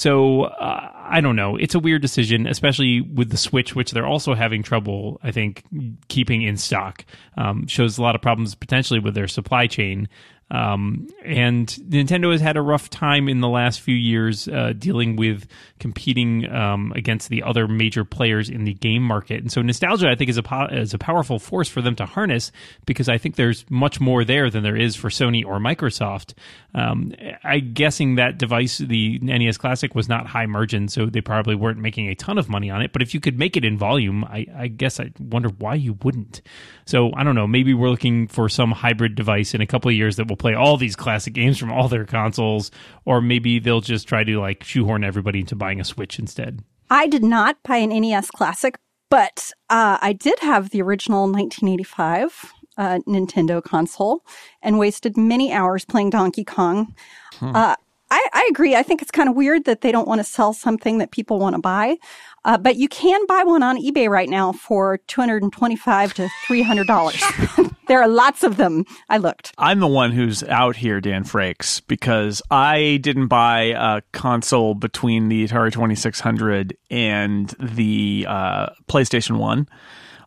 so 0.00 0.44
uh, 0.44 0.90
I 0.94 1.20
don't 1.20 1.36
know. 1.36 1.56
It's 1.56 1.74
a 1.74 1.78
weird 1.78 2.00
decision, 2.00 2.46
especially 2.46 3.02
with 3.02 3.28
the 3.28 3.36
Switch, 3.36 3.74
which 3.74 3.90
they're 3.90 4.06
also 4.06 4.32
having 4.32 4.62
trouble, 4.62 5.20
I 5.22 5.30
think, 5.30 5.62
keeping 6.08 6.40
in 6.40 6.56
stock. 6.56 7.04
Um, 7.36 7.66
shows 7.66 7.98
a 7.98 8.02
lot 8.02 8.14
of 8.14 8.22
problems 8.22 8.54
potentially 8.54 8.98
with 8.98 9.14
their 9.14 9.28
supply 9.28 9.66
chain. 9.66 10.08
Um, 10.50 11.08
and 11.24 11.68
Nintendo 11.68 12.32
has 12.32 12.40
had 12.40 12.56
a 12.56 12.62
rough 12.62 12.90
time 12.90 13.28
in 13.28 13.40
the 13.40 13.48
last 13.48 13.80
few 13.80 13.94
years 13.94 14.48
uh, 14.48 14.72
dealing 14.76 15.16
with 15.16 15.46
competing 15.78 16.50
um, 16.52 16.92
against 16.96 17.28
the 17.28 17.42
other 17.42 17.68
major 17.68 18.04
players 18.04 18.48
in 18.48 18.64
the 18.64 18.74
game 18.74 19.02
market. 19.02 19.40
And 19.40 19.52
so 19.52 19.62
nostalgia, 19.62 20.08
I 20.08 20.16
think, 20.16 20.28
is 20.28 20.36
a 20.36 20.42
po- 20.42 20.66
is 20.66 20.92
a 20.92 20.98
powerful 20.98 21.38
force 21.38 21.68
for 21.68 21.80
them 21.80 21.94
to 21.96 22.06
harness 22.06 22.50
because 22.84 23.08
I 23.08 23.18
think 23.18 23.36
there's 23.36 23.64
much 23.70 24.00
more 24.00 24.24
there 24.24 24.50
than 24.50 24.62
there 24.62 24.76
is 24.76 24.96
for 24.96 25.08
Sony 25.08 25.44
or 25.44 25.58
Microsoft. 25.58 26.34
Um, 26.74 27.12
I'm 27.44 27.72
guessing 27.72 28.16
that 28.16 28.38
device, 28.38 28.78
the 28.78 29.18
NES 29.20 29.56
Classic, 29.56 29.94
was 29.94 30.08
not 30.08 30.26
high 30.26 30.46
margin, 30.46 30.88
so 30.88 31.06
they 31.06 31.20
probably 31.20 31.54
weren't 31.54 31.78
making 31.78 32.08
a 32.08 32.14
ton 32.14 32.38
of 32.38 32.48
money 32.48 32.70
on 32.70 32.82
it. 32.82 32.92
But 32.92 33.02
if 33.02 33.14
you 33.14 33.20
could 33.20 33.38
make 33.38 33.56
it 33.56 33.64
in 33.64 33.78
volume, 33.78 34.24
I, 34.24 34.46
I 34.56 34.68
guess 34.68 35.00
I 35.00 35.12
wonder 35.18 35.48
why 35.48 35.74
you 35.74 35.96
wouldn't. 36.02 36.42
So 36.90 37.12
I 37.14 37.22
don't 37.22 37.36
know. 37.36 37.46
Maybe 37.46 37.72
we're 37.72 37.88
looking 37.88 38.26
for 38.26 38.48
some 38.48 38.72
hybrid 38.72 39.14
device 39.14 39.54
in 39.54 39.60
a 39.60 39.66
couple 39.66 39.88
of 39.88 39.94
years 39.94 40.16
that 40.16 40.26
will 40.26 40.36
play 40.36 40.54
all 40.54 40.76
these 40.76 40.96
classic 40.96 41.34
games 41.34 41.56
from 41.56 41.70
all 41.70 41.86
their 41.86 42.04
consoles, 42.04 42.72
or 43.04 43.20
maybe 43.20 43.60
they'll 43.60 43.80
just 43.80 44.08
try 44.08 44.24
to 44.24 44.40
like 44.40 44.64
shoehorn 44.64 45.04
everybody 45.04 45.38
into 45.38 45.54
buying 45.54 45.80
a 45.80 45.84
Switch 45.84 46.18
instead. 46.18 46.64
I 46.90 47.06
did 47.06 47.22
not 47.22 47.62
buy 47.62 47.76
an 47.76 47.90
NES 47.90 48.32
Classic, 48.32 48.76
but 49.08 49.52
uh, 49.68 49.98
I 50.02 50.12
did 50.12 50.40
have 50.40 50.70
the 50.70 50.82
original 50.82 51.30
1985 51.30 52.52
uh, 52.76 52.98
Nintendo 53.06 53.62
console 53.62 54.24
and 54.60 54.76
wasted 54.76 55.16
many 55.16 55.52
hours 55.52 55.84
playing 55.84 56.10
Donkey 56.10 56.42
Kong. 56.42 56.92
Hmm. 57.34 57.54
Uh, 57.54 57.76
I, 58.10 58.26
I, 58.32 58.48
agree. 58.50 58.74
I 58.74 58.82
think 58.82 59.02
it's 59.02 59.12
kind 59.12 59.28
of 59.28 59.36
weird 59.36 59.64
that 59.66 59.82
they 59.82 59.92
don't 59.92 60.08
want 60.08 60.18
to 60.18 60.24
sell 60.24 60.52
something 60.52 60.98
that 60.98 61.12
people 61.12 61.38
want 61.38 61.54
to 61.54 61.60
buy. 61.60 61.96
Uh, 62.44 62.56
but 62.56 62.76
you 62.76 62.88
can 62.88 63.26
buy 63.26 63.42
one 63.44 63.62
on 63.62 63.76
eBay 63.76 64.08
right 64.08 64.28
now 64.28 64.52
for 64.52 64.98
225 65.08 66.14
to 66.14 66.28
$300. 66.48 67.74
there 67.88 68.00
are 68.00 68.08
lots 68.08 68.42
of 68.42 68.56
them. 68.56 68.84
I 69.08 69.18
looked. 69.18 69.52
I'm 69.58 69.80
the 69.80 69.86
one 69.86 70.12
who's 70.12 70.42
out 70.44 70.76
here, 70.76 71.00
Dan 71.00 71.24
Frakes, 71.24 71.82
because 71.86 72.40
I 72.50 72.98
didn't 73.02 73.28
buy 73.28 73.74
a 73.76 74.02
console 74.12 74.74
between 74.74 75.28
the 75.28 75.46
Atari 75.46 75.72
2600 75.72 76.76
and 76.90 77.48
the 77.58 78.26
uh, 78.28 78.70
PlayStation 78.88 79.36
1. 79.36 79.68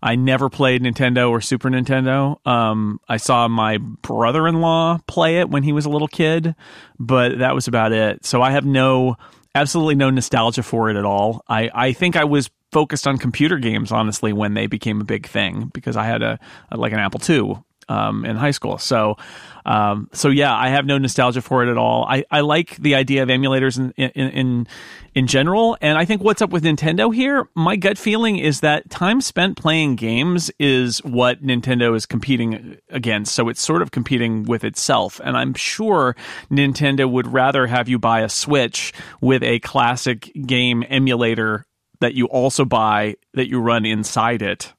I 0.03 0.15
never 0.15 0.49
played 0.49 0.83
Nintendo 0.83 1.29
or 1.29 1.39
Super 1.39 1.69
Nintendo. 1.69 2.45
Um, 2.45 2.99
I 3.07 3.15
saw 3.15 3.47
my 3.47 3.77
brother 3.77 4.49
in 4.49 4.59
law 4.59 4.99
play 5.07 5.39
it 5.39 5.49
when 5.49 5.63
he 5.63 5.71
was 5.71 5.85
a 5.85 5.89
little 5.89 6.09
kid, 6.09 6.55
but 6.99 7.39
that 7.39 7.55
was 7.55 7.69
about 7.69 7.93
it. 7.93 8.25
So 8.25 8.41
I 8.41 8.51
have 8.51 8.65
no 8.65 9.15
absolutely 9.55 9.95
no 9.95 10.09
nostalgia 10.09 10.63
for 10.63 10.89
it 10.89 10.97
at 10.97 11.05
all. 11.05 11.43
I, 11.47 11.69
I 11.73 11.93
think 11.93 12.15
I 12.15 12.23
was 12.23 12.49
focused 12.71 13.07
on 13.07 13.17
computer 13.17 13.57
games 13.59 13.91
honestly 13.91 14.33
when 14.33 14.55
they 14.55 14.65
became 14.65 14.99
a 14.99 15.03
big 15.03 15.27
thing 15.27 15.69
because 15.73 15.95
I 15.95 16.05
had 16.05 16.23
a, 16.23 16.39
a 16.71 16.77
like 16.77 16.91
an 16.91 16.99
Apple 16.99 17.21
II 17.27 17.61
um, 17.89 18.25
in 18.25 18.35
high 18.35 18.51
school. 18.51 18.77
So, 18.77 19.17
um, 19.65 20.09
so 20.13 20.29
yeah, 20.29 20.55
I 20.55 20.69
have 20.69 20.85
no 20.85 20.97
nostalgia 20.97 21.41
for 21.41 21.63
it 21.63 21.71
at 21.71 21.77
all. 21.77 22.05
I, 22.05 22.25
I 22.29 22.41
like 22.41 22.77
the 22.77 22.95
idea 22.95 23.23
of 23.23 23.29
emulators 23.29 23.77
in, 23.77 23.91
in, 23.91 24.29
in, 24.29 24.67
in 25.15 25.27
general. 25.27 25.77
And 25.81 25.97
I 25.97 26.05
think 26.05 26.21
what's 26.21 26.41
up 26.41 26.49
with 26.49 26.63
Nintendo 26.63 27.13
here, 27.13 27.47
my 27.55 27.75
gut 27.75 27.97
feeling 27.97 28.37
is 28.37 28.59
that 28.59 28.89
time 28.89 29.21
spent 29.21 29.57
playing 29.57 29.95
games 29.95 30.51
is 30.59 30.99
what 31.03 31.41
Nintendo 31.43 31.95
is 31.95 32.05
competing 32.05 32.77
against. 32.89 33.35
So 33.35 33.49
it's 33.49 33.61
sort 33.61 33.81
of 33.81 33.91
competing 33.91 34.43
with 34.43 34.63
itself. 34.63 35.21
And 35.23 35.37
I'm 35.37 35.53
sure 35.53 36.15
Nintendo 36.51 37.09
would 37.09 37.27
rather 37.27 37.67
have 37.67 37.87
you 37.87 37.99
buy 37.99 38.21
a 38.21 38.29
Switch 38.29 38.93
with 39.21 39.43
a 39.43 39.59
classic 39.59 40.31
game 40.45 40.83
emulator 40.89 41.65
that 42.01 42.15
you 42.15 42.25
also 42.25 42.65
buy 42.65 43.15
that 43.33 43.47
you 43.47 43.61
run 43.61 43.85
inside 43.85 44.41
it 44.41 44.73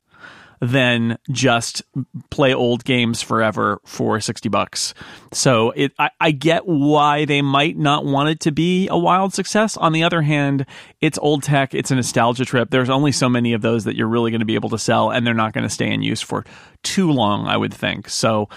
than 0.64 1.18
just 1.30 1.82
play 2.30 2.54
old 2.54 2.84
games 2.84 3.20
forever 3.20 3.80
for 3.84 4.18
60 4.18 4.48
bucks. 4.48 4.94
So 5.32 5.72
it, 5.72 5.92
I, 5.98 6.10
I, 6.20 6.30
get 6.30 6.66
why 6.66 7.26
they 7.26 7.42
might 7.42 7.76
not 7.76 8.04
want 8.04 8.30
it 8.30 8.40
to 8.40 8.52
be 8.52 8.88
a 8.88 8.96
wild 8.96 9.34
success. 9.34 9.76
On 9.76 9.92
the 9.92 10.04
other 10.04 10.22
hand, 10.22 10.64
it's 11.00 11.18
old 11.18 11.42
tech. 11.42 11.74
It's 11.74 11.90
a 11.90 11.96
nostalgia 11.96 12.44
trip. 12.44 12.70
There's 12.70 12.88
only 12.88 13.12
so 13.12 13.28
many 13.28 13.52
of 13.52 13.62
those 13.62 13.84
that 13.84 13.94
you're 13.94 14.08
really 14.08 14.30
going 14.30 14.40
to 14.40 14.46
be 14.46 14.54
able 14.54 14.70
to 14.70 14.78
sell 14.78 15.10
and 15.10 15.26
they're 15.26 15.34
not 15.34 15.52
going 15.52 15.64
to 15.64 15.70
stay 15.70 15.92
in 15.92 16.02
use 16.02 16.22
for 16.22 16.44
too 16.82 17.10
long, 17.10 17.46
I 17.46 17.56
would 17.56 17.74
think. 17.74 18.08
So 18.08 18.48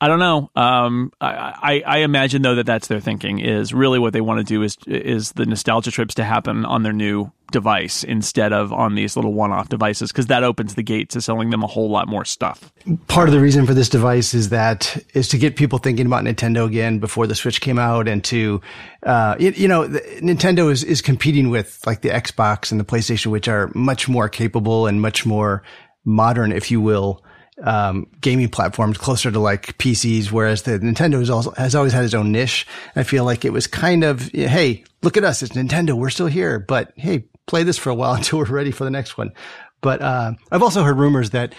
I 0.00 0.08
don't 0.08 0.18
know. 0.18 0.50
Um, 0.54 1.12
I, 1.20 1.54
I, 1.62 1.82
I, 1.86 1.98
imagine 1.98 2.42
though 2.42 2.56
that 2.56 2.66
that's 2.66 2.88
their 2.88 3.00
thinking 3.00 3.38
is 3.38 3.72
really 3.72 3.98
what 3.98 4.12
they 4.12 4.20
want 4.20 4.38
to 4.38 4.44
do 4.44 4.62
is 4.62 4.76
is 4.86 5.32
the 5.32 5.46
nostalgia 5.46 5.90
trips 5.90 6.14
to 6.16 6.24
happen 6.24 6.64
on 6.64 6.82
their 6.82 6.92
new 6.92 7.30
device 7.54 8.02
instead 8.02 8.52
of 8.52 8.72
on 8.72 8.96
these 8.96 9.14
little 9.14 9.32
one-off 9.32 9.68
devices 9.68 10.10
because 10.10 10.26
that 10.26 10.42
opens 10.42 10.74
the 10.74 10.82
gate 10.82 11.08
to 11.08 11.20
selling 11.20 11.50
them 11.50 11.62
a 11.62 11.68
whole 11.68 11.88
lot 11.88 12.08
more 12.08 12.24
stuff. 12.24 12.72
Part 13.06 13.28
of 13.28 13.32
the 13.32 13.40
reason 13.40 13.64
for 13.64 13.74
this 13.74 13.88
device 13.88 14.34
is 14.34 14.48
that 14.48 15.00
is 15.14 15.28
to 15.28 15.38
get 15.38 15.54
people 15.54 15.78
thinking 15.78 16.04
about 16.04 16.24
Nintendo 16.24 16.66
again 16.66 16.98
before 16.98 17.28
the 17.28 17.36
Switch 17.36 17.60
came 17.60 17.78
out 17.78 18.08
and 18.08 18.24
to 18.24 18.60
uh, 19.04 19.36
you, 19.38 19.52
you 19.52 19.68
know 19.68 19.88
Nintendo 20.20 20.70
is 20.70 20.82
is 20.82 21.00
competing 21.00 21.48
with 21.48 21.80
like 21.86 22.00
the 22.00 22.08
Xbox 22.08 22.72
and 22.72 22.80
the 22.80 22.84
PlayStation 22.84 23.26
which 23.26 23.46
are 23.46 23.70
much 23.72 24.08
more 24.08 24.28
capable 24.28 24.88
and 24.88 25.00
much 25.00 25.24
more 25.24 25.62
modern 26.04 26.50
if 26.50 26.72
you 26.72 26.80
will 26.80 27.24
um, 27.62 28.06
gaming 28.20 28.48
platforms 28.48 28.98
closer 28.98 29.30
to 29.30 29.38
like 29.38 29.78
PCs, 29.78 30.32
whereas 30.32 30.62
the 30.62 30.78
Nintendo 30.80 31.20
has, 31.20 31.30
also, 31.30 31.52
has 31.52 31.74
always 31.74 31.92
had 31.92 32.04
its 32.04 32.14
own 32.14 32.32
niche. 32.32 32.66
I 32.96 33.04
feel 33.04 33.24
like 33.24 33.44
it 33.44 33.52
was 33.52 33.66
kind 33.66 34.02
of, 34.02 34.28
hey, 34.32 34.84
look 35.02 35.16
at 35.16 35.24
us, 35.24 35.42
it's 35.42 35.54
Nintendo, 35.54 35.92
we're 35.92 36.10
still 36.10 36.26
here, 36.26 36.58
but 36.58 36.92
hey, 36.96 37.24
play 37.46 37.62
this 37.62 37.78
for 37.78 37.90
a 37.90 37.94
while 37.94 38.14
until 38.14 38.38
we're 38.38 38.46
ready 38.46 38.70
for 38.70 38.84
the 38.84 38.90
next 38.90 39.16
one. 39.16 39.32
But 39.80 40.00
uh, 40.00 40.32
I've 40.50 40.62
also 40.62 40.82
heard 40.82 40.98
rumors 40.98 41.30
that 41.30 41.54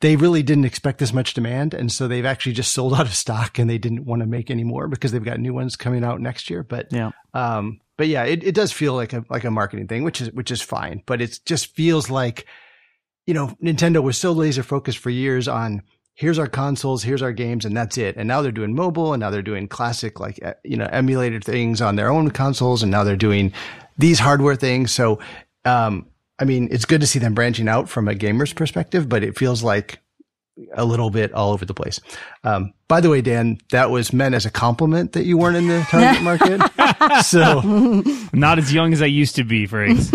they 0.00 0.16
really 0.16 0.42
didn't 0.42 0.64
expect 0.64 0.98
this 0.98 1.12
much 1.12 1.34
demand, 1.34 1.74
and 1.74 1.90
so 1.90 2.08
they've 2.08 2.26
actually 2.26 2.52
just 2.52 2.72
sold 2.74 2.94
out 2.94 3.06
of 3.06 3.14
stock, 3.14 3.58
and 3.58 3.68
they 3.68 3.78
didn't 3.78 4.04
want 4.04 4.20
to 4.20 4.26
make 4.26 4.50
any 4.50 4.64
more 4.64 4.88
because 4.88 5.12
they've 5.12 5.24
got 5.24 5.40
new 5.40 5.54
ones 5.54 5.76
coming 5.76 6.04
out 6.04 6.20
next 6.20 6.50
year. 6.50 6.62
But 6.62 6.88
yeah, 6.90 7.10
um, 7.34 7.80
but 7.96 8.08
yeah, 8.08 8.24
it, 8.24 8.42
it 8.44 8.54
does 8.54 8.72
feel 8.72 8.94
like 8.94 9.12
a 9.12 9.24
like 9.28 9.44
a 9.44 9.50
marketing 9.50 9.88
thing, 9.88 10.04
which 10.04 10.20
is 10.20 10.30
which 10.32 10.50
is 10.50 10.62
fine. 10.62 11.02
But 11.06 11.20
it 11.20 11.38
just 11.44 11.74
feels 11.74 12.10
like 12.10 12.46
you 13.26 13.34
know 13.34 13.56
Nintendo 13.62 14.02
was 14.02 14.18
so 14.18 14.32
laser 14.32 14.62
focused 14.62 14.98
for 14.98 15.10
years 15.10 15.48
on 15.48 15.82
here's 16.14 16.38
our 16.38 16.46
consoles, 16.46 17.02
here's 17.02 17.22
our 17.22 17.32
games, 17.32 17.64
and 17.64 17.74
that's 17.74 17.96
it. 17.96 18.14
And 18.16 18.28
now 18.28 18.42
they're 18.42 18.52
doing 18.52 18.74
mobile, 18.74 19.14
and 19.14 19.20
now 19.20 19.30
they're 19.30 19.42
doing 19.42 19.68
classic 19.68 20.20
like 20.20 20.38
you 20.64 20.76
know 20.76 20.88
emulated 20.92 21.44
things 21.44 21.80
on 21.80 21.96
their 21.96 22.10
own 22.10 22.30
consoles, 22.30 22.82
and 22.82 22.92
now 22.92 23.04
they're 23.04 23.16
doing 23.16 23.52
these 24.00 24.18
hardware 24.18 24.56
things. 24.56 24.90
So, 24.90 25.20
um, 25.64 26.06
I 26.38 26.44
mean, 26.44 26.68
it's 26.70 26.86
good 26.86 27.02
to 27.02 27.06
see 27.06 27.18
them 27.18 27.34
branching 27.34 27.68
out 27.68 27.88
from 27.88 28.08
a 28.08 28.14
gamer's 28.14 28.52
perspective, 28.52 29.08
but 29.08 29.22
it 29.22 29.38
feels 29.38 29.62
like 29.62 30.00
a 30.74 30.84
little 30.84 31.10
bit 31.10 31.32
all 31.32 31.52
over 31.52 31.64
the 31.64 31.74
place. 31.74 32.00
Um, 32.42 32.72
by 32.88 33.00
the 33.00 33.08
way, 33.08 33.20
Dan, 33.20 33.58
that 33.70 33.90
was 33.90 34.12
meant 34.12 34.34
as 34.34 34.46
a 34.46 34.50
compliment 34.50 35.12
that 35.12 35.24
you 35.24 35.38
weren't 35.38 35.56
in 35.56 35.68
the 35.68 35.80
target 35.88 36.22
market. 36.24 36.60
so, 37.24 37.60
not 38.32 38.58
as 38.58 38.72
young 38.74 38.92
as 38.92 39.00
I 39.00 39.06
used 39.06 39.36
to 39.36 39.44
be, 39.44 39.68
Frakes. 39.68 40.12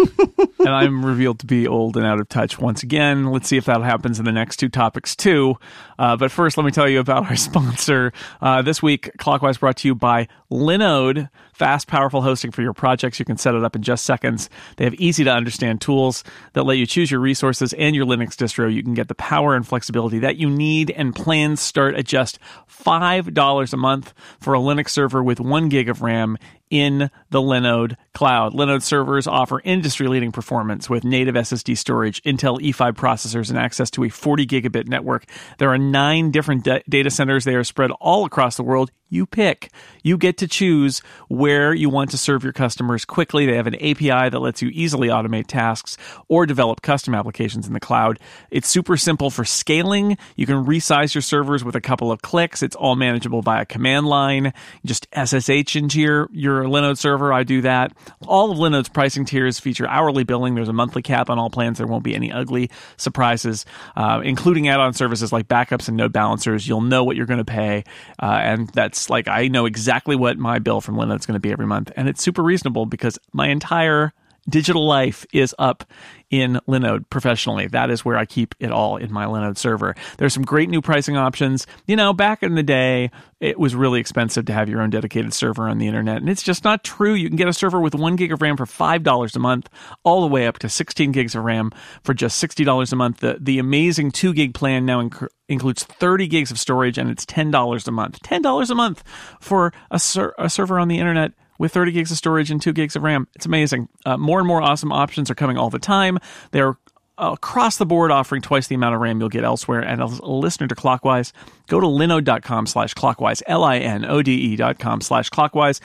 and 0.59 0.67
I'm 0.69 1.05
revealed 1.05 1.39
to 1.39 1.45
be 1.45 1.67
old 1.67 1.95
and 1.95 2.05
out 2.05 2.19
of 2.19 2.27
touch 2.27 2.59
once 2.59 2.83
again. 2.83 3.25
Let's 3.31 3.47
see 3.47 3.55
if 3.55 3.65
that 3.65 3.81
happens 3.81 4.19
in 4.19 4.25
the 4.25 4.33
next 4.33 4.57
two 4.57 4.67
topics 4.67 5.15
too. 5.15 5.55
Uh, 5.97 6.17
but 6.17 6.31
first, 6.31 6.57
let 6.57 6.65
me 6.65 6.71
tell 6.71 6.89
you 6.89 6.99
about 6.99 7.29
our 7.29 7.35
sponsor. 7.37 8.11
Uh, 8.41 8.61
this 8.61 8.81
week, 8.83 9.11
Clockwise 9.19 9.57
brought 9.59 9.77
to 9.77 9.87
you 9.87 9.95
by 9.95 10.27
Linode. 10.51 11.29
Fast, 11.53 11.87
powerful 11.87 12.21
hosting 12.21 12.51
for 12.51 12.61
your 12.61 12.73
projects. 12.73 13.17
You 13.19 13.23
can 13.23 13.37
set 13.37 13.55
it 13.55 13.63
up 13.63 13.77
in 13.77 13.83
just 13.83 14.03
seconds. 14.03 14.49
They 14.75 14.83
have 14.83 14.95
easy 14.95 15.23
to 15.23 15.31
understand 15.31 15.79
tools 15.79 16.25
that 16.51 16.63
let 16.63 16.77
you 16.77 16.85
choose 16.85 17.09
your 17.09 17.21
resources 17.21 17.71
and 17.71 17.95
your 17.95 18.05
Linux 18.05 18.31
distro. 18.35 18.73
You 18.73 18.83
can 18.83 18.93
get 18.95 19.07
the 19.07 19.15
power 19.15 19.55
and 19.55 19.65
flexibility 19.65 20.19
that 20.19 20.35
you 20.35 20.49
need, 20.49 20.91
and 20.91 21.15
plans 21.15 21.61
start 21.61 21.95
at 21.95 22.03
just 22.03 22.14
$5 22.15 23.73
a 23.73 23.77
month 23.77 24.13
for 24.39 24.53
a 24.53 24.59
Linux 24.59 24.89
server 24.89 25.23
with 25.23 25.39
one 25.39 25.69
gig 25.69 25.89
of 25.89 26.01
RAM 26.01 26.37
in 26.69 27.09
the 27.29 27.41
Linode 27.41 27.95
cloud. 28.13 28.53
Linode 28.53 28.81
servers 28.81 29.27
offer 29.27 29.61
industry 29.63 30.07
leading 30.07 30.31
performance 30.31 30.89
with 30.89 31.03
native 31.03 31.35
SSD 31.35 31.77
storage, 31.77 32.21
Intel 32.23 32.59
E5 32.59 32.93
processors, 32.93 33.49
and 33.49 33.57
access 33.59 33.91
to 33.91 34.03
a 34.03 34.09
40 34.09 34.47
gigabit 34.47 34.87
network. 34.87 35.25
There 35.59 35.69
are 35.69 35.77
nine 35.77 36.31
different 36.31 36.63
da- 36.63 36.83
data 36.89 37.11
centers. 37.11 37.43
They 37.43 37.55
are 37.55 37.63
spread 37.63 37.91
all 37.99 38.25
across 38.25 38.57
the 38.57 38.63
world. 38.63 38.91
You 39.07 39.25
pick. 39.25 39.71
You 40.03 40.17
get 40.17 40.37
to 40.39 40.47
choose 40.47 41.01
where 41.27 41.73
you 41.73 41.89
want 41.89 42.09
to 42.11 42.17
serve 42.17 42.43
your 42.43 42.53
customers 42.53 43.05
quickly. 43.05 43.45
They 43.45 43.55
have 43.55 43.67
an 43.67 43.75
API 43.75 44.29
that 44.29 44.39
lets 44.39 44.61
you 44.61 44.69
easily 44.73 45.09
automate 45.09 45.45
tasks 45.47 45.95
or 46.27 46.45
develop 46.45 46.81
custom 46.81 47.13
applications 47.13 47.67
in 47.67 47.73
the 47.73 47.79
cloud. 47.79 48.19
It's 48.49 48.67
super 48.67 48.97
simple 48.97 49.29
for 49.29 49.45
scaling. 49.45 50.17
You 50.35 50.47
can 50.47 50.65
resize 50.65 51.13
your 51.13 51.21
servers 51.21 51.63
with 51.63 51.75
a 51.75 51.81
couple 51.81 52.11
of 52.11 52.23
clicks. 52.23 52.63
It's 52.63 52.75
all 52.75 52.95
manageable 52.95 53.43
via 53.43 53.65
command 53.65 54.07
line. 54.07 54.53
Just 54.83 55.07
SSH 55.13 55.75
into 55.75 56.01
your, 56.01 56.27
your 56.31 56.54
Linode 56.63 56.97
server. 56.97 57.33
I 57.33 57.43
do 57.43 57.61
that. 57.61 57.91
All 58.27 58.51
of 58.51 58.57
Linode's 58.57 58.89
pricing 58.89 59.25
tiers 59.25 59.59
feature 59.59 59.87
hourly 59.87 60.23
billing. 60.23 60.55
There's 60.55 60.69
a 60.69 60.73
monthly 60.73 61.01
cap 61.01 61.29
on 61.29 61.37
all 61.37 61.49
plans. 61.49 61.77
There 61.77 61.87
won't 61.87 62.03
be 62.03 62.15
any 62.15 62.31
ugly 62.31 62.69
surprises, 62.97 63.65
uh, 63.95 64.21
including 64.23 64.67
add 64.67 64.79
on 64.79 64.93
services 64.93 65.31
like 65.31 65.47
backups 65.47 65.87
and 65.87 65.97
node 65.97 66.13
balancers. 66.13 66.67
You'll 66.67 66.81
know 66.81 67.03
what 67.03 67.15
you're 67.15 67.25
going 67.25 67.39
to 67.39 67.45
pay. 67.45 67.83
Uh, 68.21 68.39
and 68.41 68.69
that's 68.69 69.09
like, 69.09 69.27
I 69.27 69.47
know 69.47 69.65
exactly 69.65 70.15
what 70.15 70.37
my 70.37 70.59
bill 70.59 70.81
from 70.81 70.95
Linode 70.95 71.19
is 71.19 71.25
going 71.25 71.35
to 71.35 71.39
be 71.39 71.51
every 71.51 71.67
month. 71.67 71.91
And 71.95 72.07
it's 72.07 72.21
super 72.21 72.43
reasonable 72.43 72.85
because 72.85 73.19
my 73.33 73.47
entire 73.47 74.13
digital 74.49 74.85
life 74.85 75.25
is 75.33 75.55
up 75.57 75.83
in 76.29 76.59
Linode 76.67 77.09
professionally. 77.09 77.67
That 77.67 77.89
is 77.89 78.03
where 78.03 78.17
I 78.17 78.25
keep 78.25 78.55
it 78.59 78.71
all 78.71 78.97
in 78.97 79.11
my 79.11 79.25
Linode 79.25 79.57
server. 79.57 79.95
There's 80.17 80.33
some 80.33 80.43
great 80.43 80.69
new 80.69 80.81
pricing 80.81 81.17
options. 81.17 81.67
You 81.87 81.95
know, 81.95 82.13
back 82.13 82.43
in 82.43 82.55
the 82.55 82.63
day, 82.63 83.11
it 83.39 83.59
was 83.59 83.75
really 83.75 83.99
expensive 83.99 84.45
to 84.45 84.53
have 84.53 84.69
your 84.69 84.81
own 84.81 84.89
dedicated 84.89 85.33
server 85.33 85.67
on 85.67 85.77
the 85.77 85.87
internet, 85.87 86.17
and 86.17 86.29
it's 86.29 86.43
just 86.43 86.63
not 86.63 86.83
true. 86.83 87.13
You 87.13 87.27
can 87.27 87.37
get 87.37 87.47
a 87.47 87.53
server 87.53 87.79
with 87.79 87.95
one 87.95 88.15
gig 88.15 88.31
of 88.31 88.41
RAM 88.41 88.57
for 88.57 88.65
five 88.65 89.03
dollars 89.03 89.35
a 89.35 89.39
month, 89.39 89.69
all 90.03 90.21
the 90.21 90.27
way 90.27 90.47
up 90.47 90.59
to 90.59 90.69
16 90.69 91.11
gigs 91.11 91.35
of 91.35 91.43
RAM 91.43 91.71
for 92.03 92.13
just 92.13 92.37
sixty 92.37 92.63
dollars 92.63 92.91
a 92.91 92.95
month. 92.95 93.19
The 93.19 93.37
the 93.39 93.59
amazing 93.59 94.11
two 94.11 94.33
gig 94.33 94.53
plan 94.53 94.85
now 94.85 95.01
inc- 95.01 95.27
includes 95.47 95.83
30 95.83 96.27
gigs 96.27 96.51
of 96.51 96.59
storage, 96.59 96.97
and 96.97 97.09
it's 97.09 97.25
ten 97.25 97.51
dollars 97.51 97.87
a 97.87 97.91
month. 97.91 98.21
Ten 98.21 98.41
dollars 98.41 98.69
a 98.69 98.75
month 98.75 99.03
for 99.39 99.73
a, 99.91 99.99
ser- 99.99 100.33
a 100.37 100.49
server 100.49 100.79
on 100.79 100.87
the 100.87 100.99
internet 100.99 101.33
with 101.57 101.73
30 101.73 101.91
gigs 101.91 102.11
of 102.11 102.17
storage 102.17 102.51
and 102.51 102.61
2 102.61 102.73
gigs 102.73 102.95
of 102.95 103.03
RAM. 103.03 103.27
It's 103.35 103.45
amazing. 103.45 103.89
Uh, 104.05 104.17
more 104.17 104.39
and 104.39 104.47
more 104.47 104.61
awesome 104.61 104.91
options 104.91 105.29
are 105.29 105.35
coming 105.35 105.57
all 105.57 105.69
the 105.69 105.79
time. 105.79 106.19
They're 106.51 106.77
across 107.17 107.77
the 107.77 107.85
board 107.85 108.11
offering 108.11 108.41
twice 108.41 108.67
the 108.67 108.75
amount 108.75 108.95
of 108.95 109.01
RAM 109.01 109.19
you'll 109.19 109.29
get 109.29 109.43
elsewhere. 109.43 109.81
And 109.81 110.01
as 110.01 110.19
a 110.19 110.25
listener 110.25 110.67
to 110.67 110.75
Clockwise, 110.75 111.33
go 111.67 111.79
to 111.79 111.87
linode.com 111.87 112.67
slash 112.67 112.93
clockwise, 112.93 113.41
L-I-N-O-D-E 113.47 114.55
dot 114.57 114.79
com 114.79 115.01
slash 115.01 115.29
clockwise, 115.29 115.79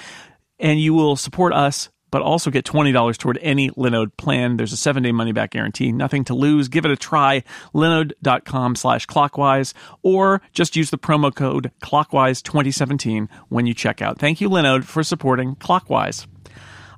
and 0.59 0.81
you 0.81 0.95
will 0.95 1.17
support 1.17 1.53
us 1.53 1.89
but 2.11 2.23
also 2.23 2.51
get 2.51 2.65
$20 2.65 3.17
toward 3.19 3.39
any 3.43 3.71
Linode 3.71 4.17
plan. 4.17 4.57
There's 4.57 4.73
a 4.73 4.77
seven 4.77 5.03
day 5.03 5.13
money 5.13 5.33
back 5.33 5.51
guarantee. 5.51 5.93
Nothing 5.93 6.25
to 6.25 6.35
lose. 6.35 6.69
Give 6.69 6.85
it 6.85 6.91
a 6.91 6.97
try. 6.97 7.43
Linode.com 7.75 8.77
slash 8.77 9.07
clockwise, 9.07 9.75
or 10.03 10.43
just 10.53 10.77
use 10.77 10.91
the 10.91 10.99
promo 10.99 11.35
code 11.35 11.71
clockwise 11.81 12.43
2017 12.43 13.29
when 13.49 13.67
you 13.67 13.75
check 13.75 14.03
out. 14.03 14.19
Thank 14.19 14.41
you, 14.41 14.49
Linode, 14.49 14.85
for 14.85 15.03
supporting 15.03 15.55
Clockwise. 15.57 16.27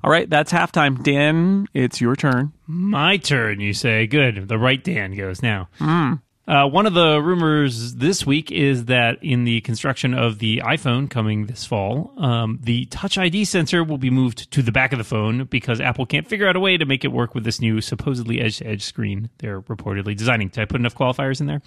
All 0.03 0.11
right, 0.11 0.29
that's 0.29 0.51
halftime. 0.51 1.01
Dan, 1.01 1.67
it's 1.73 2.01
your 2.01 2.17
turn. 2.17 2.51
My 2.67 3.15
turn, 3.17 3.61
you 3.61 3.71
say. 3.71 4.05
Good. 4.05 4.49
The 4.49 4.57
right 4.57 4.83
Dan 4.83 5.15
goes 5.15 5.41
now. 5.41 5.69
Mm. 5.79 6.21
Uh, 6.45 6.67
one 6.67 6.85
of 6.85 6.93
the 6.93 7.21
rumors 7.21 7.95
this 7.95 8.25
week 8.25 8.51
is 8.51 8.85
that 8.85 9.17
in 9.23 9.45
the 9.45 9.61
construction 9.61 10.13
of 10.13 10.39
the 10.39 10.61
iPhone 10.65 11.09
coming 11.09 11.45
this 11.45 11.63
fall, 11.63 12.13
um, 12.17 12.59
the 12.61 12.83
Touch 12.87 13.17
ID 13.17 13.45
sensor 13.45 13.81
will 13.81 13.97
be 13.97 14.09
moved 14.09 14.51
to 14.51 14.61
the 14.61 14.71
back 14.71 14.91
of 14.91 14.97
the 14.97 15.05
phone 15.05 15.45
because 15.45 15.79
Apple 15.79 16.05
can't 16.05 16.27
figure 16.27 16.45
out 16.45 16.57
a 16.57 16.59
way 16.59 16.75
to 16.75 16.85
make 16.85 17.05
it 17.05 17.13
work 17.13 17.33
with 17.33 17.45
this 17.45 17.61
new 17.61 17.79
supposedly 17.79 18.41
edge 18.41 18.57
to 18.57 18.67
edge 18.67 18.83
screen 18.83 19.29
they're 19.37 19.61
reportedly 19.61 20.17
designing. 20.17 20.49
Did 20.49 20.61
I 20.61 20.65
put 20.65 20.81
enough 20.81 20.95
qualifiers 20.95 21.39
in 21.39 21.47
there? 21.47 21.61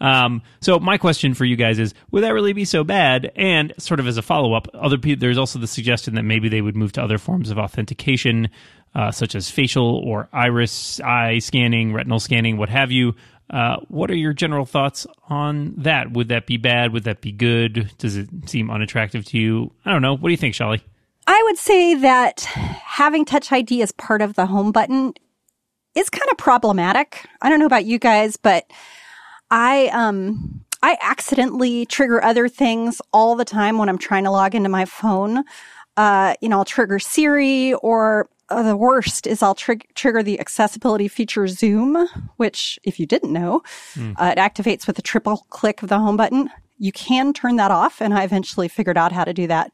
Um, 0.00 0.42
so 0.60 0.78
my 0.78 0.96
question 0.96 1.34
for 1.34 1.44
you 1.44 1.56
guys 1.56 1.80
is: 1.80 1.92
Would 2.12 2.22
that 2.22 2.32
really 2.32 2.52
be 2.52 2.64
so 2.64 2.84
bad? 2.84 3.32
And 3.34 3.72
sort 3.78 3.98
of 3.98 4.06
as 4.06 4.16
a 4.16 4.22
follow 4.22 4.54
up, 4.54 4.68
other 4.74 4.96
people, 4.98 5.20
there's 5.20 5.38
also 5.38 5.58
the 5.58 5.66
suggestion 5.66 6.14
that 6.14 6.22
maybe 6.22 6.48
they 6.48 6.60
would 6.60 6.76
move 6.76 6.92
to 6.92 7.02
other 7.02 7.18
forms 7.18 7.50
of 7.50 7.58
authentication. 7.58 8.48
Uh, 8.92 9.12
such 9.12 9.36
as 9.36 9.48
facial 9.48 10.02
or 10.04 10.28
iris 10.32 10.98
eye 11.02 11.38
scanning, 11.38 11.92
retinal 11.92 12.18
scanning, 12.18 12.56
what 12.56 12.68
have 12.68 12.90
you. 12.90 13.14
Uh, 13.50 13.76
what 13.88 14.10
are 14.10 14.16
your 14.16 14.32
general 14.32 14.64
thoughts 14.64 15.06
on 15.28 15.74
that? 15.76 16.12
Would 16.12 16.28
that 16.28 16.46
be 16.46 16.56
bad? 16.56 16.92
Would 16.92 17.04
that 17.04 17.20
be 17.20 17.32
good? 17.32 17.90
Does 17.98 18.16
it 18.16 18.28
seem 18.46 18.70
unattractive 18.70 19.24
to 19.26 19.38
you? 19.38 19.72
I 19.84 19.92
don't 19.92 20.02
know. 20.02 20.12
What 20.14 20.28
do 20.28 20.30
you 20.30 20.36
think, 20.36 20.54
Scholle? 20.54 20.80
I 21.26 21.42
would 21.44 21.58
say 21.58 21.94
that 21.96 22.40
having 22.40 23.24
Touch 23.24 23.50
ID 23.52 23.82
as 23.82 23.92
part 23.92 24.22
of 24.22 24.34
the 24.34 24.46
home 24.46 24.72
button 24.72 25.14
is 25.94 26.08
kind 26.08 26.30
of 26.30 26.38
problematic. 26.38 27.26
I 27.42 27.48
don't 27.48 27.58
know 27.58 27.66
about 27.66 27.84
you 27.84 27.98
guys, 27.98 28.36
but 28.36 28.70
I 29.50 29.88
um 29.88 30.64
I 30.82 30.96
accidentally 31.02 31.86
trigger 31.86 32.22
other 32.22 32.48
things 32.48 33.02
all 33.12 33.36
the 33.36 33.44
time 33.44 33.78
when 33.78 33.88
I'm 33.88 33.98
trying 33.98 34.24
to 34.24 34.30
log 34.30 34.54
into 34.54 34.68
my 34.68 34.86
phone. 34.86 35.44
Uh, 35.96 36.34
you 36.40 36.48
know, 36.48 36.58
I'll 36.58 36.64
trigger 36.64 36.98
Siri 36.98 37.74
or 37.74 38.28
uh, 38.50 38.62
the 38.62 38.76
worst 38.76 39.26
is 39.26 39.42
I'll 39.42 39.54
tr- 39.54 39.72
trigger 39.94 40.22
the 40.22 40.40
accessibility 40.40 41.08
feature 41.08 41.46
Zoom, 41.46 42.06
which, 42.36 42.78
if 42.82 42.98
you 42.98 43.06
didn't 43.06 43.32
know, 43.32 43.62
mm. 43.94 44.14
uh, 44.18 44.34
it 44.36 44.38
activates 44.38 44.86
with 44.86 44.98
a 44.98 45.02
triple 45.02 45.46
click 45.50 45.82
of 45.82 45.88
the 45.88 45.98
home 45.98 46.16
button. 46.16 46.50
You 46.78 46.92
can 46.92 47.32
turn 47.32 47.56
that 47.56 47.70
off, 47.70 48.00
and 48.00 48.12
I 48.12 48.24
eventually 48.24 48.68
figured 48.68 48.98
out 48.98 49.12
how 49.12 49.24
to 49.24 49.32
do 49.32 49.46
that. 49.46 49.70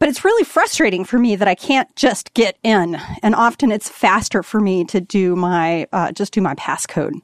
But 0.00 0.08
it's 0.08 0.24
really 0.24 0.44
frustrating 0.44 1.04
for 1.04 1.18
me 1.18 1.36
that 1.36 1.46
I 1.46 1.54
can't 1.54 1.94
just 1.94 2.34
get 2.34 2.58
in, 2.62 3.00
and 3.22 3.34
often 3.34 3.70
it's 3.70 3.88
faster 3.88 4.42
for 4.42 4.60
me 4.60 4.84
to 4.86 5.00
do 5.00 5.36
my 5.36 5.86
uh, 5.92 6.12
just 6.12 6.32
do 6.32 6.40
my 6.40 6.54
passcode. 6.56 7.20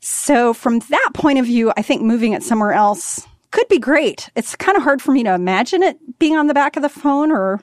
So 0.00 0.54
from 0.54 0.78
that 0.90 1.10
point 1.14 1.38
of 1.38 1.44
view, 1.44 1.72
I 1.76 1.82
think 1.82 2.02
moving 2.02 2.32
it 2.32 2.42
somewhere 2.42 2.72
else 2.72 3.26
could 3.50 3.68
be 3.68 3.78
great. 3.78 4.30
It's 4.34 4.56
kind 4.56 4.76
of 4.76 4.82
hard 4.82 5.02
for 5.02 5.12
me 5.12 5.24
to 5.24 5.34
imagine 5.34 5.82
it 5.82 5.98
being 6.18 6.36
on 6.36 6.46
the 6.46 6.54
back 6.54 6.76
of 6.76 6.82
the 6.82 6.88
phone 6.88 7.30
or 7.30 7.60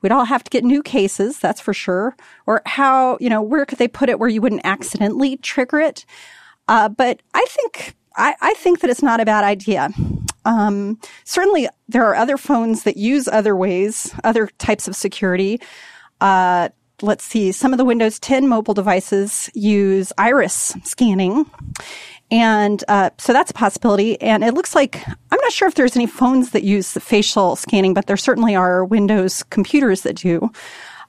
We'd 0.00 0.12
all 0.12 0.24
have 0.24 0.44
to 0.44 0.50
get 0.50 0.64
new 0.64 0.82
cases, 0.82 1.38
that's 1.38 1.60
for 1.60 1.74
sure. 1.74 2.16
Or 2.46 2.62
how, 2.66 3.18
you 3.20 3.28
know, 3.28 3.42
where 3.42 3.66
could 3.66 3.78
they 3.78 3.88
put 3.88 4.08
it 4.08 4.18
where 4.18 4.28
you 4.28 4.40
wouldn't 4.40 4.62
accidentally 4.64 5.36
trigger 5.38 5.80
it? 5.80 6.04
Uh, 6.68 6.88
but 6.88 7.20
I 7.34 7.44
think, 7.48 7.94
I, 8.16 8.34
I, 8.40 8.54
think 8.54 8.80
that 8.80 8.90
it's 8.90 9.02
not 9.02 9.20
a 9.20 9.24
bad 9.24 9.42
idea. 9.42 9.88
Um, 10.44 10.98
certainly 11.24 11.68
there 11.88 12.04
are 12.06 12.14
other 12.14 12.36
phones 12.36 12.82
that 12.84 12.96
use 12.96 13.26
other 13.26 13.56
ways, 13.56 14.14
other 14.22 14.48
types 14.58 14.86
of 14.86 14.94
security. 14.94 15.60
Uh, 16.20 16.68
let's 17.02 17.24
see, 17.24 17.52
some 17.52 17.72
of 17.72 17.78
the 17.78 17.84
Windows 17.84 18.18
10 18.18 18.48
mobile 18.48 18.74
devices 18.74 19.50
use 19.54 20.12
iris 20.18 20.76
scanning. 20.84 21.46
And 22.30 22.84
uh, 22.88 23.10
so 23.18 23.32
that's 23.32 23.50
a 23.50 23.54
possibility. 23.54 24.20
And 24.20 24.44
it 24.44 24.54
looks 24.54 24.74
like 24.74 25.06
I'm 25.06 25.40
not 25.40 25.52
sure 25.52 25.68
if 25.68 25.74
there's 25.74 25.96
any 25.96 26.06
phones 26.06 26.50
that 26.50 26.62
use 26.62 26.92
facial 26.94 27.56
scanning, 27.56 27.94
but 27.94 28.06
there 28.06 28.16
certainly 28.16 28.54
are 28.54 28.84
Windows 28.84 29.42
computers 29.44 30.02
that 30.02 30.16
do. 30.16 30.50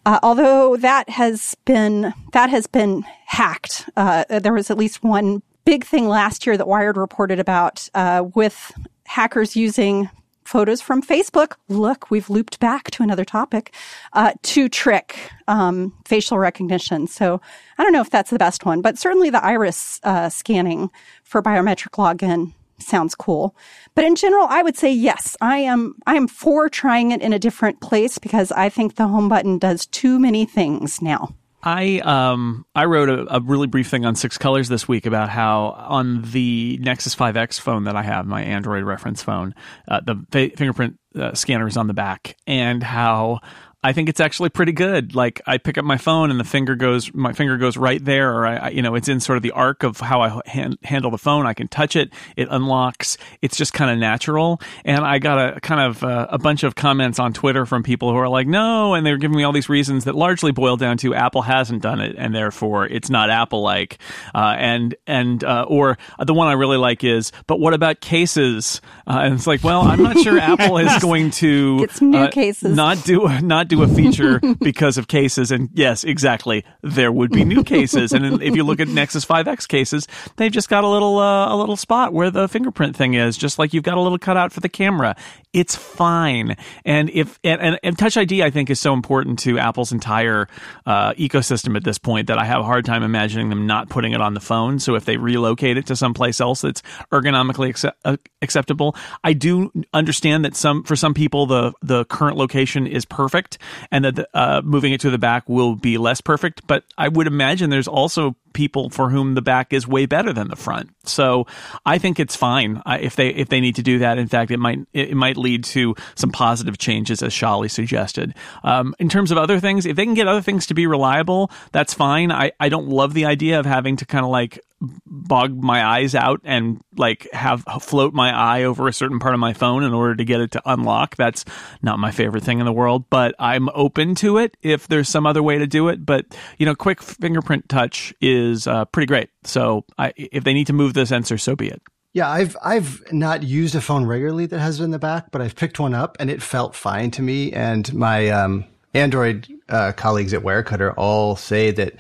Uh, 0.06 0.20
although 0.24 0.78
that 0.78 1.10
has 1.10 1.56
been 1.66 2.14
that 2.32 2.50
has 2.50 2.68
been 2.68 3.04
hacked. 3.26 3.90
Uh, 3.98 4.24
there 4.30 4.54
was 4.54 4.72
at 4.72 4.78
least 4.78 5.04
one 5.04 5.42
big 5.66 5.84
thing 5.84 6.08
last 6.08 6.48
year 6.48 6.58
that 6.58 6.68
Wired 6.68 6.98
reported 6.98 7.40
about 7.40 7.90
uh, 7.94 8.24
with 8.34 8.72
hackers 9.06 9.56
using 9.56 10.10
photos 10.50 10.82
from 10.82 11.02
Facebook. 11.04 11.54
Look, 11.68 12.10
we've 12.10 12.30
looped 12.30 12.60
back 12.60 12.90
to 12.92 13.04
another 13.04 13.24
topic 13.24 13.74
uh, 14.14 14.34
to 14.42 14.68
trick 14.68 15.32
um, 15.48 15.94
facial 16.06 16.40
recognition. 16.40 17.06
So 17.06 17.40
I 17.78 17.84
don't 17.84 17.94
know 17.94 18.02
if 18.02 18.10
that's 18.10 18.32
the 18.32 18.40
best 18.40 18.66
one, 18.66 18.82
but 18.82 18.98
certainly 18.98 19.30
the 19.30 19.44
iris 19.46 20.00
uh, 20.04 20.30
scanning 20.30 20.90
for 21.24 21.44
biometric 21.44 21.92
login 21.92 22.54
sounds 22.80 23.14
cool. 23.14 23.56
But 23.94 24.06
in 24.06 24.16
general, 24.16 24.48
I 24.50 24.64
would 24.64 24.76
say 24.76 24.92
yes. 24.92 25.38
I 25.40 25.58
am 25.58 25.96
I 26.08 26.16
am 26.16 26.28
for 26.28 26.68
trying 26.68 27.12
it 27.12 27.22
in 27.22 27.32
a 27.32 27.40
different 27.40 27.80
place 27.82 28.18
because 28.18 28.52
I 28.52 28.70
think 28.70 28.96
the 28.96 29.08
home 29.08 29.30
button 29.30 29.60
does 29.60 29.86
too 29.86 30.20
many 30.20 30.46
things 30.46 31.02
now. 31.02 31.36
I 31.62 32.00
um 32.00 32.66
I 32.74 32.86
wrote 32.86 33.10
a, 33.10 33.36
a, 33.36 33.42
really 33.42 33.68
brief 33.68 33.90
thing 33.90 34.06
on 34.06 34.16
Six 34.16 34.38
Colors 34.38 34.70
this 34.70 34.88
week 34.88 35.06
about 35.06 35.30
how 35.30 35.76
on 35.78 36.22
the 36.22 36.80
Nexus 36.82 37.16
5X 37.16 37.60
phone 37.60 37.84
that 37.84 37.96
I 37.96 38.02
have, 38.02 38.26
my 38.26 38.42
Android 38.42 38.84
reference 38.84 39.22
phone, 39.22 39.54
uh, 39.88 40.00
the 40.00 40.26
fa- 40.32 40.56
fingerprint 40.56 40.98
uh, 41.16 41.34
scanner 41.34 41.68
is 41.68 41.76
on 41.76 41.88
the 41.88 41.94
back, 41.94 42.38
and 42.48 42.82
how 42.82 43.40
I 43.82 43.94
think 43.94 44.10
it's 44.10 44.20
actually 44.20 44.50
pretty 44.50 44.74
good. 44.74 45.16
Like 45.16 45.42
I 45.48 45.58
pick 45.58 45.78
up 45.78 45.86
my 45.86 45.96
phone 45.96 46.32
and 46.32 46.40
the 46.40 46.44
finger 46.44 46.76
goes, 46.76 47.14
my 47.14 47.32
finger 47.32 47.56
goes 47.58 47.78
right 47.78 48.04
there, 48.04 48.36
or 48.36 48.46
I, 48.46 48.70
you 48.70 48.82
know, 48.82 48.96
it's 48.96 49.08
in 49.08 49.22
sort 49.22 49.38
of 49.38 49.44
the 49.44 49.52
arc 49.52 49.84
of 49.84 50.02
how 50.02 50.22
I 50.22 50.42
hand, 50.46 50.78
handle 50.84 51.12
the 51.12 51.18
phone. 51.18 51.46
I 51.46 51.54
can 51.54 51.70
touch 51.70 51.96
it, 51.96 52.12
it 52.36 52.50
unlocks. 52.52 53.18
It's 53.42 53.56
just 53.56 53.72
kind 53.72 53.90
of 53.90 53.98
natural. 53.98 54.60
And 54.84 55.06
I 55.06 55.20
got 55.20 55.56
a 55.56 55.62
kind 55.62 55.80
of 55.80 56.04
uh, 56.04 56.28
a 56.30 56.38
bunch 56.38 56.64
of 56.64 56.76
comments 56.76 57.20
on 57.20 57.32
Twitter 57.32 57.66
from 57.66 57.82
people 57.82 58.12
who 58.12 58.18
are 58.18 58.28
like, 58.28 58.48
no, 58.48 58.96
and 58.96 59.06
they're 59.06 59.18
giving 59.18 59.38
me 59.38 59.44
all 59.44 59.54
these 59.54 59.70
reasons 59.70 60.04
that 60.04 60.16
largely 60.16 60.52
boil 60.52 60.76
down 60.76 60.98
to 60.98 61.16
Apple 61.16 61.42
hasn't 61.42 61.82
done 61.82 62.02
it, 62.02 62.18
and 62.18 62.36
therefore 62.36 62.86
it's 62.86 63.10
not 63.10 63.30
Apple 63.30 63.62
like. 63.62 63.98
Uh, 64.36 64.56
and 64.58 64.94
and 65.08 65.42
uh, 65.46 65.66
or 65.70 65.98
the 66.20 66.34
one 66.34 66.50
I 66.50 66.54
really 66.54 66.78
like 66.78 67.06
is, 67.06 67.32
but 67.48 67.62
what 67.62 67.74
about 67.74 68.02
cases? 68.02 68.82
Uh, 69.08 69.20
and 69.24 69.36
it's 69.36 69.48
like, 69.48 69.64
well, 69.64 69.84
I'm 69.84 70.04
not 70.04 70.20
sure 70.20 70.38
Apple 70.42 70.80
is 70.80 71.02
going 71.02 71.32
to 71.32 71.80
get 71.80 71.92
some 71.92 72.12
new 72.12 72.18
uh, 72.18 72.30
cases, 72.30 72.76
not 72.76 73.06
do 73.06 73.26
not 73.40 73.69
do 73.70 73.84
a 73.84 73.88
feature 73.88 74.42
because 74.60 74.98
of 74.98 75.08
cases. 75.08 75.52
And 75.52 75.70
yes, 75.74 76.04
exactly, 76.04 76.66
there 76.82 77.12
would 77.12 77.32
be 77.32 77.46
new 77.46 77.64
cases. 77.64 78.12
And 78.12 78.42
if 78.42 78.56
you 78.56 78.64
look 78.64 78.80
at 78.80 78.88
Nexus 78.88 79.26
5X 79.26 79.68
cases, 79.68 80.08
they've 80.36 80.52
just 80.52 80.70
got 80.70 80.84
a 80.84 80.88
little 80.88 81.20
uh, 81.20 81.54
a 81.54 81.56
little 81.56 81.78
spot 81.78 82.14
where 82.14 82.30
the 82.30 82.48
fingerprint 82.48 82.96
thing 82.96 83.14
is, 83.14 83.38
just 83.38 83.60
like 83.60 83.74
you've 83.74 83.84
got 83.84 83.98
a 83.98 84.02
little 84.02 84.18
cutout 84.18 84.52
for 84.52 84.60
the 84.60 84.70
camera. 84.70 85.16
It's 85.54 85.76
fine. 85.76 86.58
And 86.86 87.10
if 87.12 87.40
and, 87.44 87.62
and, 87.62 87.80
and 87.84 87.98
Touch 87.98 88.18
ID, 88.18 88.44
I 88.44 88.50
think, 88.50 88.70
is 88.70 88.80
so 88.80 88.94
important 88.94 89.40
to 89.40 89.58
Apple's 89.60 89.92
entire 89.92 90.48
uh, 90.86 91.14
ecosystem 91.14 91.76
at 91.76 91.84
this 91.84 91.98
point 91.98 92.28
that 92.28 92.38
I 92.38 92.46
have 92.46 92.62
a 92.62 92.64
hard 92.64 92.86
time 92.86 93.04
imagining 93.04 93.50
them 93.50 93.66
not 93.66 93.90
putting 93.90 94.12
it 94.12 94.22
on 94.22 94.34
the 94.34 94.40
phone. 94.40 94.80
So 94.80 94.96
if 94.96 95.06
they 95.06 95.18
relocate 95.18 95.78
it 95.78 95.86
to 95.88 95.96
someplace 95.96 96.42
else 96.42 96.62
that's 96.62 96.82
ergonomically 97.12 97.70
accept, 97.70 98.00
uh, 98.06 98.18
acceptable, 98.42 98.96
I 99.24 99.34
do 99.34 99.72
understand 99.94 100.46
that 100.46 100.56
some 100.56 100.84
for 100.84 100.96
some 100.96 101.14
people 101.14 101.46
the 101.46 101.74
the 101.82 102.06
current 102.06 102.38
location 102.38 102.88
is 102.88 103.06
perfect 103.06 103.59
and 103.92 104.06
that 104.06 104.30
uh, 104.34 104.62
moving 104.64 104.94
it 104.94 105.02
to 105.02 105.10
the 105.10 105.18
back 105.18 105.48
will 105.48 105.76
be 105.76 105.98
less 105.98 106.22
perfect. 106.22 106.66
But 106.68 106.84
I 106.98 107.08
would 107.08 107.28
imagine 107.28 107.70
there's 107.70 107.88
also 107.88 108.36
people 108.54 108.90
for 108.90 109.10
whom 109.10 109.36
the 109.36 109.42
back 109.42 109.74
is 109.74 109.88
way 109.88 110.06
better 110.06 110.34
than 110.34 110.48
the 110.48 110.56
front. 110.56 110.90
So 111.04 111.48
I 111.86 111.98
think 111.98 112.20
it's 112.20 112.36
fine 112.36 112.82
if 112.86 113.16
they 113.16 113.30
if 113.30 113.50
they 113.50 113.60
need 113.60 113.76
to 113.76 113.84
do 113.84 114.00
that. 114.00 114.18
In 114.18 114.28
fact, 114.28 114.52
it 114.52 114.58
might 114.58 114.80
it 114.94 115.16
might 115.16 115.38
lead 115.38 115.64
to 115.66 115.96
some 116.16 116.32
positive 116.32 116.78
changes, 116.78 117.24
as 117.24 117.34
Scholle 117.34 117.70
suggested. 117.70 118.34
Um, 118.64 118.96
in 119.00 119.10
terms 119.10 119.32
of 119.32 119.38
other 119.38 119.60
things, 119.60 119.86
if 119.86 119.96
they 119.96 120.06
can 120.06 120.14
get 120.14 120.28
other 120.28 120.42
things 120.42 120.68
to 120.68 120.74
be 120.74 120.88
reliable, 120.88 121.52
that's 121.72 121.94
fine. 121.94 122.32
I, 122.32 122.52
I 122.60 122.70
don't 122.70 122.88
love 122.88 123.14
the 123.14 123.26
idea 123.26 123.60
of 123.60 123.66
having 123.66 123.98
to 123.98 124.06
kind 124.06 124.26
of 124.26 124.32
like 124.32 124.60
bog 125.06 125.62
my 125.62 125.86
eyes 125.86 126.16
out 126.16 126.40
and 126.46 126.80
like 126.96 127.28
have 127.34 127.64
float 127.82 128.14
my 128.14 128.32
eye 128.32 128.64
over 128.64 128.88
a 128.88 128.94
certain 128.94 129.20
part 129.20 129.34
of 129.34 129.40
my 129.40 129.52
phone 129.52 129.84
in 129.84 129.94
order 129.94 130.16
to 130.16 130.24
get 130.24 130.40
it 130.40 130.52
to 130.52 130.62
unlock. 130.66 131.18
That's 131.18 131.44
not 131.82 132.00
my 132.00 132.12
favorite 132.12 132.44
thing 132.44 132.60
in 132.60 132.66
the 132.66 132.72
world, 132.74 133.06
but 133.10 133.36
I'm 133.40 133.68
open 133.74 134.16
to 134.16 134.38
it 134.38 134.56
if 134.62 134.88
there's 134.88 135.10
some 135.10 135.26
other 135.26 135.44
way 135.44 135.58
to 135.58 135.68
do 135.68 135.90
it. 135.90 136.06
But 136.06 136.26
you 136.58 136.66
know, 136.66 136.76
quick 136.76 137.02
fingerprint 137.02 137.68
touch 137.68 138.14
is 138.22 138.39
uh, 138.68 138.86
pretty 138.86 139.08
great. 139.08 139.30
So 139.44 139.86
I, 139.98 140.14
if 140.16 140.44
they 140.44 140.54
need 140.54 140.68
to 140.68 140.74
move 140.74 140.94
the 140.94 141.06
sensor, 141.06 141.38
so 141.38 141.56
be 141.56 141.68
it. 141.68 141.82
Yeah, 142.14 142.30
I've 142.30 142.58
I've 142.64 143.04
not 143.12 143.44
used 143.44 143.76
a 143.76 143.82
phone 143.82 144.06
regularly 144.06 144.48
that 144.48 144.60
has 144.60 144.80
it 144.80 144.84
in 144.84 144.92
the 144.92 145.00
back, 145.00 145.30
but 145.32 145.42
I've 145.42 145.56
picked 145.56 145.80
one 145.80 145.94
up 145.94 146.18
and 146.20 146.30
it 146.30 146.42
felt 146.42 146.74
fine 146.76 147.12
to 147.12 147.22
me. 147.22 147.54
And 147.54 147.94
my 147.94 148.30
um, 148.30 148.66
Android 148.94 149.48
uh, 149.70 149.92
colleagues 149.92 150.34
at 150.34 150.42
Wirecutter 150.42 150.94
all 150.98 151.36
say 151.36 151.72
that 151.72 151.94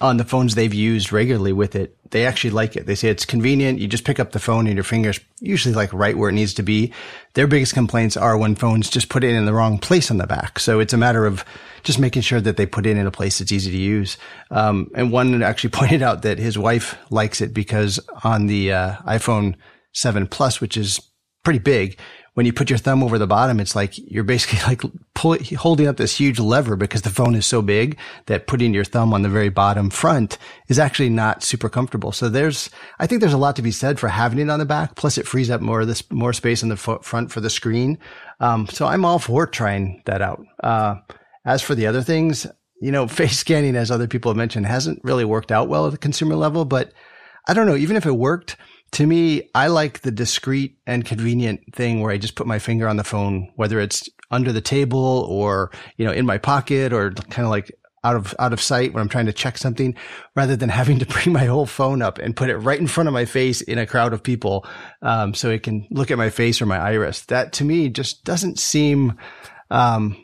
on 0.00 0.16
the 0.16 0.24
phones 0.24 0.54
they've 0.54 0.74
used 0.74 1.12
regularly 1.12 1.52
with 1.52 1.74
it, 1.76 1.96
they 2.10 2.26
actually 2.26 2.50
like 2.50 2.76
it. 2.76 2.86
They 2.86 2.94
say 2.94 3.08
it's 3.08 3.24
convenient. 3.24 3.78
You 3.78 3.86
just 3.86 4.04
pick 4.04 4.18
up 4.18 4.32
the 4.32 4.40
phone 4.40 4.66
and 4.66 4.74
your 4.74 4.84
fingers 4.84 5.20
usually 5.40 5.74
like 5.74 5.92
right 5.92 6.16
where 6.16 6.28
it 6.28 6.34
needs 6.34 6.54
to 6.54 6.62
be. 6.62 6.92
Their 7.34 7.46
biggest 7.46 7.74
complaints 7.74 8.16
are 8.16 8.36
when 8.36 8.56
phones 8.56 8.90
just 8.90 9.08
put 9.08 9.22
it 9.22 9.34
in 9.34 9.44
the 9.44 9.54
wrong 9.54 9.78
place 9.78 10.10
on 10.10 10.18
the 10.18 10.26
back. 10.26 10.58
So 10.58 10.80
it's 10.80 10.92
a 10.92 10.98
matter 10.98 11.24
of 11.24 11.44
just 11.82 11.98
making 11.98 12.22
sure 12.22 12.40
that 12.40 12.56
they 12.56 12.66
put 12.66 12.84
it 12.84 12.96
in 12.96 13.06
a 13.06 13.12
place 13.12 13.38
that's 13.38 13.52
easy 13.52 13.70
to 13.70 13.76
use. 13.76 14.16
Um, 14.50 14.90
and 14.94 15.12
one 15.12 15.42
actually 15.42 15.70
pointed 15.80 16.02
out 16.02 16.22
that 16.22 16.38
his 16.38 16.58
wife 16.58 16.96
likes 17.10 17.40
it 17.40 17.54
because 17.54 18.00
on 18.24 18.46
the 18.46 18.72
uh, 18.72 18.96
iPhone 19.06 19.54
7 19.92 20.26
Plus, 20.26 20.60
which 20.60 20.76
is 20.76 21.00
pretty 21.44 21.58
big, 21.60 21.98
when 22.40 22.46
you 22.46 22.54
put 22.54 22.70
your 22.70 22.78
thumb 22.78 23.02
over 23.02 23.18
the 23.18 23.26
bottom, 23.26 23.60
it's 23.60 23.76
like 23.76 23.98
you're 23.98 24.24
basically 24.24 24.58
like 24.66 24.80
pull, 25.12 25.36
holding 25.58 25.86
up 25.86 25.98
this 25.98 26.16
huge 26.16 26.40
lever 26.40 26.74
because 26.74 27.02
the 27.02 27.10
phone 27.10 27.34
is 27.34 27.44
so 27.44 27.60
big 27.60 27.98
that 28.28 28.46
putting 28.46 28.72
your 28.72 28.82
thumb 28.82 29.12
on 29.12 29.20
the 29.20 29.28
very 29.28 29.50
bottom 29.50 29.90
front 29.90 30.38
is 30.68 30.78
actually 30.78 31.10
not 31.10 31.42
super 31.42 31.68
comfortable. 31.68 32.12
So 32.12 32.30
there's, 32.30 32.70
I 32.98 33.06
think 33.06 33.20
there's 33.20 33.34
a 33.34 33.36
lot 33.36 33.56
to 33.56 33.62
be 33.62 33.70
said 33.70 34.00
for 34.00 34.08
having 34.08 34.38
it 34.38 34.48
on 34.48 34.58
the 34.58 34.64
back. 34.64 34.94
Plus 34.94 35.18
it 35.18 35.26
frees 35.26 35.50
up 35.50 35.60
more 35.60 35.82
of 35.82 35.86
this, 35.86 36.02
more 36.10 36.32
space 36.32 36.62
on 36.62 36.70
the 36.70 36.78
front 36.78 37.30
for 37.30 37.42
the 37.42 37.50
screen. 37.50 37.98
Um, 38.40 38.66
so 38.68 38.86
I'm 38.86 39.04
all 39.04 39.18
for 39.18 39.46
trying 39.46 40.02
that 40.06 40.22
out. 40.22 40.42
Uh, 40.62 40.94
as 41.44 41.60
for 41.60 41.74
the 41.74 41.88
other 41.88 42.00
things, 42.00 42.46
you 42.80 42.90
know, 42.90 43.06
face 43.20 43.36
scanning, 43.36 43.76
as 43.76 43.90
other 43.90 44.08
people 44.08 44.30
have 44.30 44.38
mentioned, 44.38 44.64
hasn't 44.64 45.04
really 45.04 45.26
worked 45.26 45.52
out 45.52 45.68
well 45.68 45.84
at 45.84 45.92
the 45.92 45.98
consumer 45.98 46.36
level, 46.36 46.64
but 46.64 46.94
I 47.46 47.52
don't 47.52 47.66
know, 47.66 47.76
even 47.76 47.96
if 47.96 48.06
it 48.06 48.16
worked, 48.16 48.56
to 49.00 49.06
me, 49.06 49.48
I 49.54 49.68
like 49.68 50.00
the 50.00 50.10
discreet 50.10 50.76
and 50.86 51.06
convenient 51.06 51.74
thing 51.74 52.02
where 52.02 52.12
I 52.12 52.18
just 52.18 52.34
put 52.34 52.46
my 52.46 52.58
finger 52.58 52.86
on 52.86 52.98
the 52.98 53.02
phone, 53.02 53.50
whether 53.56 53.80
it's 53.80 54.10
under 54.30 54.52
the 54.52 54.60
table 54.60 55.26
or, 55.26 55.70
you 55.96 56.04
know, 56.04 56.12
in 56.12 56.26
my 56.26 56.36
pocket 56.36 56.92
or 56.92 57.10
kind 57.12 57.46
of 57.46 57.50
like 57.50 57.72
out 58.04 58.14
of, 58.14 58.34
out 58.38 58.52
of 58.52 58.60
sight 58.60 58.92
when 58.92 59.00
I'm 59.00 59.08
trying 59.08 59.24
to 59.24 59.32
check 59.32 59.56
something 59.56 59.96
rather 60.36 60.54
than 60.54 60.68
having 60.68 60.98
to 60.98 61.06
bring 61.08 61.32
my 61.32 61.46
whole 61.46 61.64
phone 61.64 62.02
up 62.02 62.18
and 62.18 62.36
put 62.36 62.50
it 62.50 62.58
right 62.58 62.78
in 62.78 62.86
front 62.86 63.08
of 63.08 63.14
my 63.14 63.24
face 63.24 63.62
in 63.62 63.78
a 63.78 63.86
crowd 63.86 64.12
of 64.12 64.22
people. 64.22 64.66
Um, 65.00 65.32
so 65.32 65.48
it 65.48 65.62
can 65.62 65.88
look 65.90 66.10
at 66.10 66.18
my 66.18 66.28
face 66.28 66.60
or 66.60 66.66
my 66.66 66.78
iris. 66.78 67.22
That 67.22 67.54
to 67.54 67.64
me 67.64 67.88
just 67.88 68.24
doesn't 68.24 68.58
seem, 68.58 69.16
um, 69.70 70.14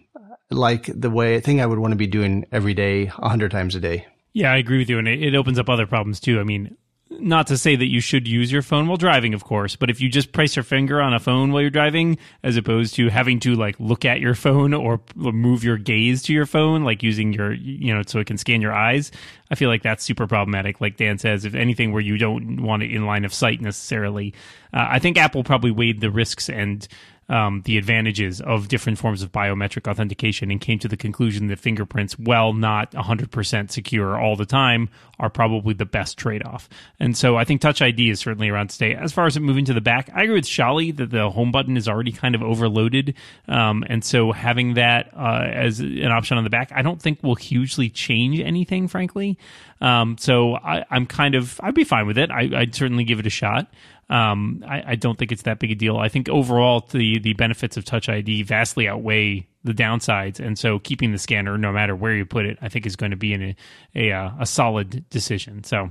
like 0.51 0.91
the 0.95 1.09
way 1.09 1.41
thing 1.41 1.63
I 1.63 1.67
would 1.67 1.79
want 1.79 1.93
to 1.93 1.97
be 1.97 2.07
doing 2.07 2.45
every 2.53 2.75
day, 2.75 3.11
a 3.17 3.31
hundred 3.31 3.53
times 3.53 3.75
a 3.75 3.81
day. 3.81 4.07
Yeah, 4.35 4.53
I 4.53 4.59
agree 4.59 4.77
with 4.77 4.91
you. 4.91 4.99
And 4.99 5.09
it, 5.09 5.23
it 5.23 5.35
opens 5.35 5.59
up 5.59 5.71
other 5.71 5.87
problems 5.87 6.21
too. 6.21 6.41
I 6.41 6.45
mean, 6.45 6.77
not 7.09 7.47
to 7.47 7.57
say 7.57 7.77
that 7.77 7.87
you 7.87 8.01
should 8.01 8.27
use 8.27 8.51
your 8.51 8.63
phone 8.63 8.89
while 8.89 8.97
driving, 8.97 9.33
of 9.33 9.45
course, 9.45 9.77
but 9.77 9.91
if 9.91 10.01
you 10.01 10.09
just 10.09 10.33
place 10.33 10.57
your 10.57 10.65
finger 10.65 11.01
on 11.01 11.15
a 11.15 11.21
phone 11.21 11.53
while 11.53 11.61
you're 11.61 11.71
driving, 11.71 12.19
as 12.43 12.57
opposed 12.57 12.95
to 12.97 13.09
having 13.09 13.39
to 13.41 13.55
like 13.55 13.79
look 13.79 14.05
at 14.05 14.21
your 14.21 14.35
phone 14.35 14.75
or 14.75 15.01
move 15.15 15.63
your 15.63 15.77
gaze 15.77 16.23
to 16.23 16.33
your 16.33 16.47
phone, 16.47 16.85
like 16.85 17.03
using 17.03 17.33
your, 17.33 17.53
you 17.53 17.95
know, 17.95 18.03
so 18.07 18.19
it 18.19 18.27
can 18.27 18.37
scan 18.37 18.61
your 18.61 18.73
eyes, 18.73 19.13
I 19.51 19.55
feel 19.55 19.69
like 19.69 19.83
that's 19.83 20.03
super 20.05 20.27
problematic. 20.27 20.81
Like 20.81 20.97
Dan 20.97 21.19
says, 21.19 21.45
if 21.45 21.55
anything 21.55 21.93
where 21.93 22.03
you 22.03 22.19
don't 22.19 22.63
want 22.63 22.83
it 22.83 22.93
in 22.93 23.07
line 23.07 23.25
of 23.25 23.33
sight 23.33 23.61
necessarily, 23.61 24.35
uh, 24.75 24.87
I 24.91 24.99
think 24.99 25.17
Apple 25.17 25.45
probably 25.45 25.71
weighed 25.71 26.01
the 26.01 26.11
risks 26.11 26.49
and 26.49 26.87
um, 27.29 27.63
the 27.65 27.77
advantages 27.77 28.41
of 28.41 28.69
different 28.69 28.99
forms 28.99 29.23
of 29.23 29.33
biometric 29.33 29.91
authentication 29.91 30.51
and 30.51 30.61
came 30.61 30.79
to 30.79 30.89
the 30.89 30.97
conclusion 30.97 31.49
that 31.49 31.59
fingerprints, 31.59 32.19
while 32.19 32.53
not 32.53 32.93
100% 32.93 33.71
secure 33.71 34.19
all 34.19 34.37
the 34.37 34.47
time, 34.47 34.89
are 35.19 35.31
probably 35.31 35.75
the 35.75 35.85
best 35.85 36.19
trade 36.19 36.45
off. 36.45 36.69
And 37.01 37.17
so 37.17 37.37
I 37.37 37.45
think 37.45 37.61
Touch 37.61 37.83
ID 37.83 38.11
is 38.11 38.21
certainly 38.21 38.49
around 38.49 38.69
to 38.69 38.75
stay. 38.75 38.95
As 38.95 39.13
far 39.13 39.27
as 39.27 39.37
it 39.37 39.41
moving 39.41 39.65
to 39.65 39.75
the 39.75 39.81
back, 39.81 40.11
I 40.15 40.23
agree 40.23 40.35
with 40.35 40.45
Scholle 40.45 40.95
that 40.97 41.11
the 41.11 41.31
home 41.31 41.51
button 41.51 41.77
is 41.77 41.89
already 41.89 42.13
kind 42.13 42.35
of 42.35 42.43
overloaded. 42.43 43.15
Um, 43.49 43.85
and 43.89 44.05
so 44.05 44.33
having 44.33 44.75
that 44.75 45.11
uh, 45.17 45.47
as 45.47 45.81
an 45.81 46.13
option 46.13 46.39
on 46.39 46.45
the 46.45 46.51
back, 46.51 46.71
I 46.73 46.83
don't 46.83 47.01
think 47.01 47.23
will 47.23 47.35
hugely 47.35 47.89
change 47.89 48.39
anything, 48.41 48.89
frankly. 48.89 49.39
Um, 49.81 50.17
so 50.19 50.55
I, 50.55 50.85
am 50.91 51.07
kind 51.07 51.35
of, 51.35 51.61
I'd 51.63 51.75
be 51.75 51.85
fine 51.85 52.07
with 52.07 52.19
it. 52.19 52.31
I, 52.31 52.47
would 52.47 52.75
certainly 52.75 53.05
give 53.05 53.19
it 53.19 53.27
a 53.27 53.31
shot 53.31 53.69
um, 54.09 54.65
I, 54.67 54.93
I, 54.93 54.95
don't 54.95 55.19
think 55.19 55.33
it's 55.33 55.43
that 55.43 55.59
big 55.59 55.73
a 55.73 55.75
deal. 55.75 55.97
I 55.97 56.09
think 56.09 56.29
overall 56.29 56.87
the 56.93 57.19
the 57.19 57.33
benefits 57.33 57.77
of 57.77 57.85
Touch 57.85 58.09
ID 58.09 58.45
vastly 58.45 58.87
outweigh 58.87 59.49
the 59.65 59.73
downsides, 59.73 60.39
and 60.39 60.57
so 60.57 60.79
keeping 60.79 61.11
the 61.11 61.19
scanner, 61.19 61.59
no 61.59 61.73
matter 61.73 61.97
where 61.97 62.15
you 62.15 62.25
put 62.25 62.47
it, 62.47 62.57
I 62.63 62.69
think 62.69 62.87
is 62.87 62.95
going 62.95 63.11
to 63.11 63.17
be 63.17 63.35
a 63.35 63.57
a, 63.97 64.37
a 64.41 64.47
solid 64.47 65.09
decision. 65.11 65.65
So, 65.65 65.91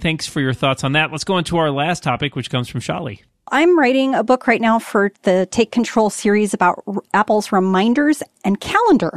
thanks 0.00 0.26
for 0.26 0.40
your 0.40 0.54
thoughts 0.54 0.84
on 0.84 0.92
that. 0.92 1.10
Let's 1.10 1.24
go 1.24 1.36
into 1.36 1.58
our 1.58 1.70
last 1.70 2.02
topic, 2.02 2.34
which 2.34 2.48
comes 2.48 2.68
from 2.68 2.80
Scholle. 2.80 3.20
I'm 3.48 3.78
writing 3.78 4.14
a 4.14 4.24
book 4.24 4.46
right 4.46 4.60
now 4.60 4.78
for 4.78 5.12
the 5.22 5.46
Take 5.50 5.70
Control 5.70 6.08
series 6.08 6.54
about 6.54 6.82
Apple's 7.12 7.52
reminders 7.52 8.22
and 8.42 8.58
calendar. 8.58 9.12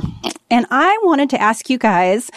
And 0.52 0.66
I 0.70 1.00
wanted 1.04 1.30
to 1.30 1.42
ask 1.42 1.70
you 1.70 1.78
guys 1.78 2.30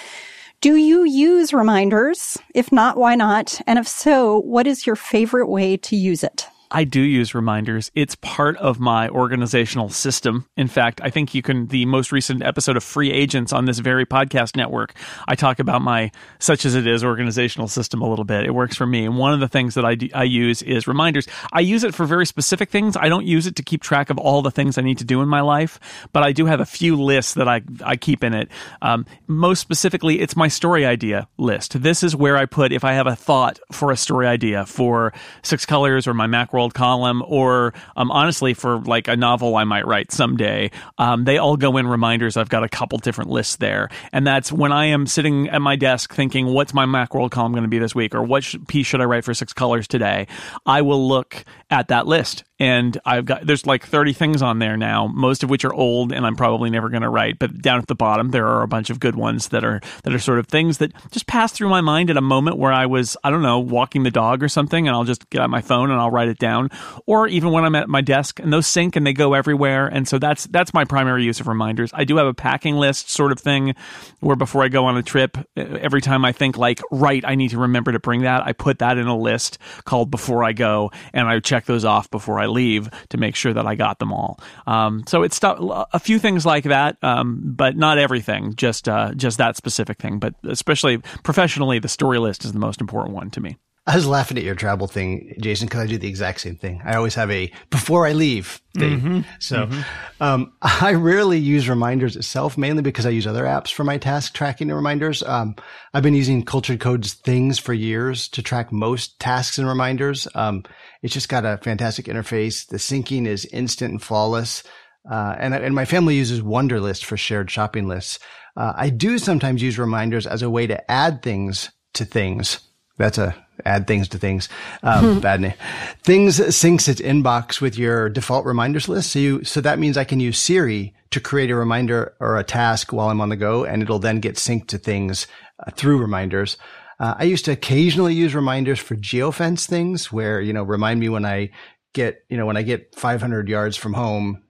do 0.61 0.77
you 0.77 1.05
use 1.05 1.55
reminders? 1.55 2.37
If 2.55 2.71
not, 2.71 2.99
why 2.99 3.15
not? 3.15 3.63
And 3.67 3.79
if 3.79 3.89
so, 3.89 4.41
what 4.41 4.67
is 4.67 4.87
your 4.87 4.97
favorite 4.97 5.49
way 5.49 5.79
to 5.79 5.97
use 5.97 6.23
it? 6.23 6.49
I 6.71 6.85
do 6.85 7.01
use 7.01 7.35
reminders. 7.35 7.91
It's 7.97 8.15
part 8.17 8.57
of 8.59 8.79
my 8.79 9.09
organizational 9.09 9.89
system. 9.89 10.47
In 10.57 10.69
fact, 10.69 11.01
I 11.03 11.11
think 11.11 11.35
you 11.35 11.43
can, 11.43 11.67
the 11.67 11.85
most 11.87 12.13
recent 12.13 12.45
episode 12.45 12.77
of 12.77 12.85
Free 12.85 13.11
Agents 13.11 13.53
on 13.53 13.65
this 13.65 13.81
very 13.81 14.07
podcast 14.07 14.55
network, 14.57 14.95
I 15.27 15.35
talk 15.35 15.59
about 15.59 15.83
my 15.83 16.13
such 16.39 16.65
as 16.65 16.77
it 16.77 16.87
is 16.87 17.03
organizational 17.03 17.67
system 17.67 18.03
a 18.03 18.09
little 18.09 18.25
bit. 18.25 18.45
It 18.45 18.55
works 18.55 18.77
for 18.77 18.87
me. 18.87 19.05
And 19.05 19.19
one 19.19 19.33
of 19.33 19.41
the 19.41 19.49
things 19.49 19.75
that 19.75 19.85
I, 19.85 19.97
do, 19.97 20.09
I 20.15 20.23
use 20.23 20.63
is 20.63 20.87
reminders. 20.87 21.27
I 21.53 21.61
use 21.61 21.83
it 21.83 21.93
for 21.93 22.07
very 22.07 22.25
specific 22.25 22.71
things. 22.71 22.97
I 22.97 23.09
don't 23.09 23.27
use 23.27 23.49
it 23.49 23.57
to 23.57 23.65
keep 23.65 23.83
track 23.83 24.09
of 24.09 24.19
all 24.19 24.41
the 24.41 24.53
things 24.53 24.79
I 24.79 24.83
need 24.83 24.99
to 24.99 25.05
do 25.05 25.23
in 25.23 25.29
my 25.29 25.41
life, 25.41 25.81
but 26.13 26.23
I 26.23 26.31
do 26.31 26.47
have 26.47 26.61
a 26.61 26.67
few 26.67 27.01
lists 27.03 27.35
that 27.35 27.49
I, 27.49 27.63
I 27.85 27.97
keep 27.97 28.23
in 28.23 28.33
it. 28.33 28.49
Um, 28.81 29.07
most 29.27 29.59
specifically, 29.59 30.21
it's 30.21 30.37
my 30.37 30.47
story 30.47 30.87
idea 30.87 31.27
list. 31.37 31.83
This 31.83 32.05
is 32.05 32.15
where 32.15 32.37
I 32.37 32.47
put, 32.47 32.73
if 32.73 32.85
I 32.85 32.93
have 32.93 33.09
a 33.09 33.17
thought 33.17 33.59
for 33.73 33.91
a 33.91 33.97
story 33.97 34.29
idea 34.29 34.67
for 34.67 35.13
Six 35.43 35.67
Colors 35.67 36.07
or 36.07 36.15
my 36.15 36.29
Macworld 36.29 36.60
world 36.61 36.75
column 36.75 37.23
or 37.27 37.73
um, 37.97 38.11
honestly 38.11 38.53
for 38.53 38.81
like 38.81 39.09
a 39.09 39.17
novel 39.17 39.57
I 39.57 39.65
might 39.65 39.87
write 39.87 40.13
someday. 40.13 40.71
Um, 40.99 41.25
they 41.25 41.39
all 41.39 41.57
go 41.57 41.79
in 41.79 41.87
reminders. 41.87 42.37
I've 42.37 42.51
got 42.51 42.65
a 42.65 42.69
couple 42.69 42.99
different 42.99 43.31
lists 43.31 43.57
there. 43.57 43.89
And 44.13 44.27
that's 44.27 44.53
when 44.53 44.71
I 44.71 44.87
am 44.87 45.07
sitting 45.07 45.49
at 45.49 45.63
my 45.63 45.77
desk 45.77 46.13
thinking, 46.13 46.47
what's 46.49 46.75
my 46.75 46.85
Macworld 46.85 47.31
column 47.31 47.53
going 47.53 47.63
to 47.63 47.69
be 47.69 47.79
this 47.79 47.95
week? 47.95 48.15
Or 48.15 48.23
what 48.23 48.45
sh- 48.45 48.57
piece 48.69 48.87
should 48.87 49.01
I 49.01 49.05
write 49.05 49.25
for 49.25 49.33
Six 49.33 49.55
Colors 49.55 49.89
today? 49.89 50.27
I 50.67 50.83
will 50.83 51.09
look 51.09 51.45
at 51.71 51.89
that 51.89 52.07
list 52.07 52.45
and 52.61 53.01
I've 53.07 53.25
got 53.25 53.47
there's 53.47 53.67
like 53.67 53.87
30 53.87 54.13
things 54.13 54.43
on 54.43 54.59
there 54.59 54.77
now, 54.77 55.07
most 55.07 55.43
of 55.43 55.51
which 55.51 55.65
are 55.65 55.73
old 55.73 56.13
and 56.13 56.27
I'm 56.27 56.37
probably 56.37 56.69
never 56.69 56.91
going 56.91 57.03
to 57.03 57.09
write. 57.09 57.39
But 57.39 57.61
down 57.63 57.79
at 57.79 57.87
the 57.87 57.95
bottom 57.95 58.31
there 58.31 58.47
are 58.47 58.63
a 58.63 58.69
bunch 58.69 58.91
of 58.91 59.01
good 59.01 59.17
ones 59.17 59.49
that 59.49 59.65
are 59.65 59.81
that 60.05 60.13
are 60.13 60.19
sort 60.19 60.39
of 60.39 60.47
things 60.47 60.79
that 60.79 60.93
just 61.11 61.27
pass 61.27 61.53
through 61.53 61.71
my 61.71 61.81
mind 61.81 62.11
at 62.11 62.19
a 62.19 62.21
moment 62.21 62.59
where 62.59 62.73
I 62.73 62.85
was 62.85 63.17
I 63.25 63.31
don't 63.31 63.43
know 63.43 63.59
walking 63.59 64.03
the 64.03 64.11
dog 64.11 64.43
or 64.43 64.49
something, 64.49 64.87
and 64.87 64.95
I'll 64.95 65.05
just 65.05 65.29
get 65.31 65.41
out 65.41 65.49
my 65.49 65.63
phone 65.63 65.91
and 65.91 65.99
I'll 65.99 66.11
write 66.11 66.29
it 66.29 66.39
down. 66.39 66.71
Or 67.07 67.27
even 67.27 67.51
when 67.51 67.65
I'm 67.65 67.75
at 67.75 67.89
my 67.89 68.03
desk 68.03 68.39
and 68.39 68.53
those 68.53 68.67
sync 68.67 68.95
and 68.95 69.07
they 69.07 69.15
go 69.15 69.33
everywhere, 69.33 69.87
and 69.87 70.07
so 70.07 70.19
that's 70.19 70.45
that's 70.47 70.75
my 70.75 70.85
primary 70.85 71.25
use 71.25 71.41
of 71.41 71.49
reminders. 71.49 71.91
I 71.95 72.05
do 72.05 72.19
have 72.19 72.27
a 72.27 72.35
packing 72.35 72.77
list 72.77 73.11
sort 73.11 73.33
of 73.33 73.39
thing 73.39 73.75
where 74.21 74.37
before 74.37 74.63
I 74.63 74.69
go 74.69 74.85
on 74.85 74.99
a 74.99 75.03
trip, 75.03 75.39
every 75.57 76.03
time 76.03 76.27
I 76.27 76.33
think 76.33 76.59
like 76.59 76.83
right, 76.91 77.25
I 77.27 77.37
need 77.37 77.51
to 77.51 77.59
remember 77.59 77.93
to 77.93 77.99
bring 77.99 78.23
that, 78.23 78.47
I 78.47 78.53
put 78.53 78.81
that 78.81 78.99
in 78.99 79.07
a 79.07 79.17
list 79.17 79.57
called 79.85 80.11
before 80.11 80.45
I 80.45 80.53
go, 80.53 80.91
and 81.15 81.27
I 81.27 81.41
check 81.41 81.65
those 81.65 81.87
off 81.87 82.11
before 82.11 82.39
I 82.39 82.50
leave 82.51 82.91
to 83.11 83.17
make 83.17 83.37
sure 83.37 83.53
that 83.53 83.67
I 83.67 83.75
got 83.75 83.99
them 83.99 84.13
all. 84.13 84.41
Um, 84.67 85.05
so 85.07 85.23
it's 85.23 85.41
a 85.43 85.99
few 85.99 86.19
things 86.19 86.45
like 86.45 86.65
that, 86.65 86.97
um, 87.03 87.41
but 87.45 87.77
not 87.77 87.99
everything. 87.99 88.55
Just 88.55 88.89
uh, 88.89 89.15
just 89.15 89.39
that 89.39 89.57
specific 89.57 89.99
thing. 89.99 90.19
But 90.19 90.35
especially 90.45 90.99
professionally, 91.23 91.79
the 91.79 91.89
story 91.89 92.19
list 92.19 92.45
is 92.45 92.53
the 92.53 92.59
most 92.59 92.81
important 92.81 93.15
one 93.15 93.31
to 93.31 93.41
me. 93.41 93.57
I 93.91 93.97
was 93.97 94.07
laughing 94.07 94.39
at 94.39 94.45
your 94.45 94.55
travel 94.55 94.87
thing, 94.87 95.35
Jason, 95.41 95.67
because 95.67 95.81
I 95.81 95.87
do 95.89 95.99
the 95.99 96.07
exact 96.07 96.43
same 96.43 96.55
thing. 96.55 96.81
I 96.85 96.95
always 96.95 97.17
have 97.17 97.29
a 97.29 97.51
before 97.71 98.07
I 98.07 98.13
leave 98.13 98.61
thing. 98.77 99.01
Mm-hmm. 99.01 99.21
So, 99.41 99.67
mm-hmm. 99.67 100.23
Um, 100.23 100.53
I 100.63 100.93
rarely 100.93 101.39
use 101.39 101.69
reminders 101.69 102.15
itself, 102.15 102.57
mainly 102.57 102.83
because 102.83 103.05
I 103.05 103.11
use 103.11 103.27
other 103.27 103.43
apps 103.43 103.73
for 103.73 103.83
my 103.83 103.99
task 103.99 104.33
tracking 104.33 104.71
and 104.71 104.77
reminders. 104.77 105.25
Um, 105.25 105.57
I've 105.93 106.05
been 106.05 106.15
using 106.15 106.45
Cultured 106.45 106.79
Code's 106.79 107.15
things 107.15 107.59
for 107.59 107.75
years 107.75 108.29
to 108.29 108.43
track 108.43 108.71
most 108.71 109.19
tasks 109.19 109.59
and 109.59 109.67
reminders. 109.67 110.29
Um, 110.37 110.63
it's 111.03 111.15
just 111.15 111.29
got 111.29 111.45
a 111.45 111.57
fantastic 111.57 112.07
interface. 112.07 112.69
The 112.69 112.77
syncing 112.77 113.27
is 113.27 113.45
instant 113.47 113.91
and 113.91 114.01
flawless. 114.01 114.63
Uh, 115.11 115.35
and, 115.37 115.53
and 115.53 115.75
my 115.75 115.85
family 115.85 116.15
uses 116.15 116.43
Wunderlist 116.43 117.05
for 117.05 117.17
shared 117.17 117.51
shopping 117.51 117.89
lists. 117.89 118.21
Uh, 118.57 118.73
I 118.77 118.91
do 118.91 119.19
sometimes 119.19 119.63
use 119.63 119.81
reminders 119.81 120.29
as 120.29 120.43
a 120.43 120.51
way 120.51 120.69
to 120.69 120.89
add 120.89 121.23
things 121.23 121.71
to 121.95 122.05
things. 122.05 122.61
That's 123.01 123.19
a 123.19 123.35
add 123.65 123.87
things 123.87 124.09
to 124.09 124.19
things. 124.19 124.49
Um, 124.83 125.21
bad 125.21 125.41
name. 125.41 125.55
Things 126.03 126.39
syncs 126.39 126.89
its 126.89 127.01
inbox 127.01 127.61
with 127.61 127.79
your 127.79 128.09
default 128.09 128.45
reminders 128.45 128.89
list. 128.89 129.13
So 129.13 129.19
you, 129.19 129.45
so 129.45 129.61
that 129.61 129.79
means 129.79 129.97
I 129.97 130.05
can 130.05 130.21
use 130.21 130.39
Siri 130.39 130.95
to 131.11 131.21
create 131.21 131.51
a 131.51 131.57
reminder 131.57 132.15
or 132.21 132.39
a 132.39 132.45
task 132.45 132.93
while 132.93 133.09
I'm 133.09 133.21
on 133.21 133.31
the 133.31 133.37
go 133.37 133.65
and 133.65 133.83
it'll 133.83 133.99
then 133.99 134.21
get 134.21 134.37
synced 134.37 134.69
to 134.69 134.79
things 134.79 135.27
uh, 135.59 135.71
through 135.73 135.99
reminders. 135.99 136.57
Uh, 136.99 137.15
I 137.19 137.25
used 137.25 137.47
to 137.47 137.53
occasionally 137.53 138.15
use 138.15 138.35
reminders 138.35 138.79
for 138.79 138.97
geofence 138.97 139.67
things 139.67 140.13
where, 140.13 140.41
you 140.41 140.53
know, 140.53 140.63
remind 140.63 141.01
me 141.01 141.09
when 141.09 141.25
I 141.25 141.51
get, 141.95 142.23
you 142.29 142.37
know, 142.37 142.47
when 142.47 142.59
I 142.59 142.63
get 142.63 142.95
500 142.95 143.49
yards 143.49 143.77
from 143.77 143.95
home, 143.95 144.43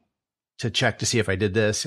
to 0.59 0.71
check 0.71 0.99
to 0.99 1.07
see 1.07 1.19
if 1.19 1.31
I 1.31 1.37
did 1.37 1.55
this. 1.55 1.87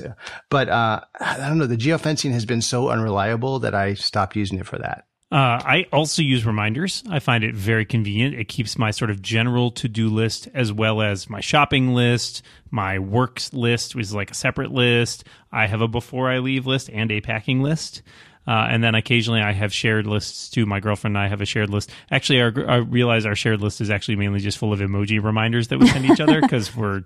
But 0.50 0.68
uh, 0.68 1.00
I 1.20 1.36
don't 1.36 1.58
know. 1.58 1.66
The 1.66 1.76
geofencing 1.76 2.32
has 2.32 2.44
been 2.44 2.60
so 2.60 2.88
unreliable 2.88 3.60
that 3.60 3.72
I 3.72 3.94
stopped 3.94 4.34
using 4.34 4.58
it 4.58 4.66
for 4.66 4.78
that. 4.78 5.04
Uh, 5.34 5.60
I 5.64 5.86
also 5.92 6.22
use 6.22 6.46
reminders. 6.46 7.02
I 7.10 7.18
find 7.18 7.42
it 7.42 7.56
very 7.56 7.84
convenient. 7.84 8.36
It 8.36 8.46
keeps 8.46 8.78
my 8.78 8.92
sort 8.92 9.10
of 9.10 9.20
general 9.20 9.72
to 9.72 9.88
do 9.88 10.08
list 10.08 10.46
as 10.54 10.72
well 10.72 11.02
as 11.02 11.28
my 11.28 11.40
shopping 11.40 11.92
list, 11.92 12.42
my 12.70 13.00
works 13.00 13.52
list, 13.52 13.96
which 13.96 14.04
is 14.04 14.14
like 14.14 14.30
a 14.30 14.34
separate 14.34 14.70
list. 14.70 15.24
I 15.50 15.66
have 15.66 15.80
a 15.80 15.88
before 15.88 16.30
I 16.30 16.38
leave 16.38 16.68
list 16.68 16.88
and 16.88 17.10
a 17.10 17.20
packing 17.20 17.62
list. 17.62 18.02
Uh, 18.46 18.68
and 18.70 18.84
then 18.84 18.94
occasionally 18.94 19.40
I 19.40 19.50
have 19.50 19.72
shared 19.72 20.06
lists 20.06 20.50
too. 20.50 20.66
My 20.66 20.78
girlfriend 20.78 21.16
and 21.16 21.24
I 21.24 21.26
have 21.26 21.40
a 21.40 21.46
shared 21.46 21.68
list. 21.68 21.90
Actually, 22.12 22.40
our, 22.40 22.70
I 22.70 22.76
realize 22.76 23.26
our 23.26 23.34
shared 23.34 23.60
list 23.60 23.80
is 23.80 23.90
actually 23.90 24.14
mainly 24.14 24.38
just 24.38 24.58
full 24.58 24.72
of 24.72 24.78
emoji 24.78 25.20
reminders 25.20 25.66
that 25.66 25.80
we 25.80 25.88
send 25.88 26.04
each 26.04 26.20
other 26.20 26.40
because 26.42 26.76
we're 26.76 27.02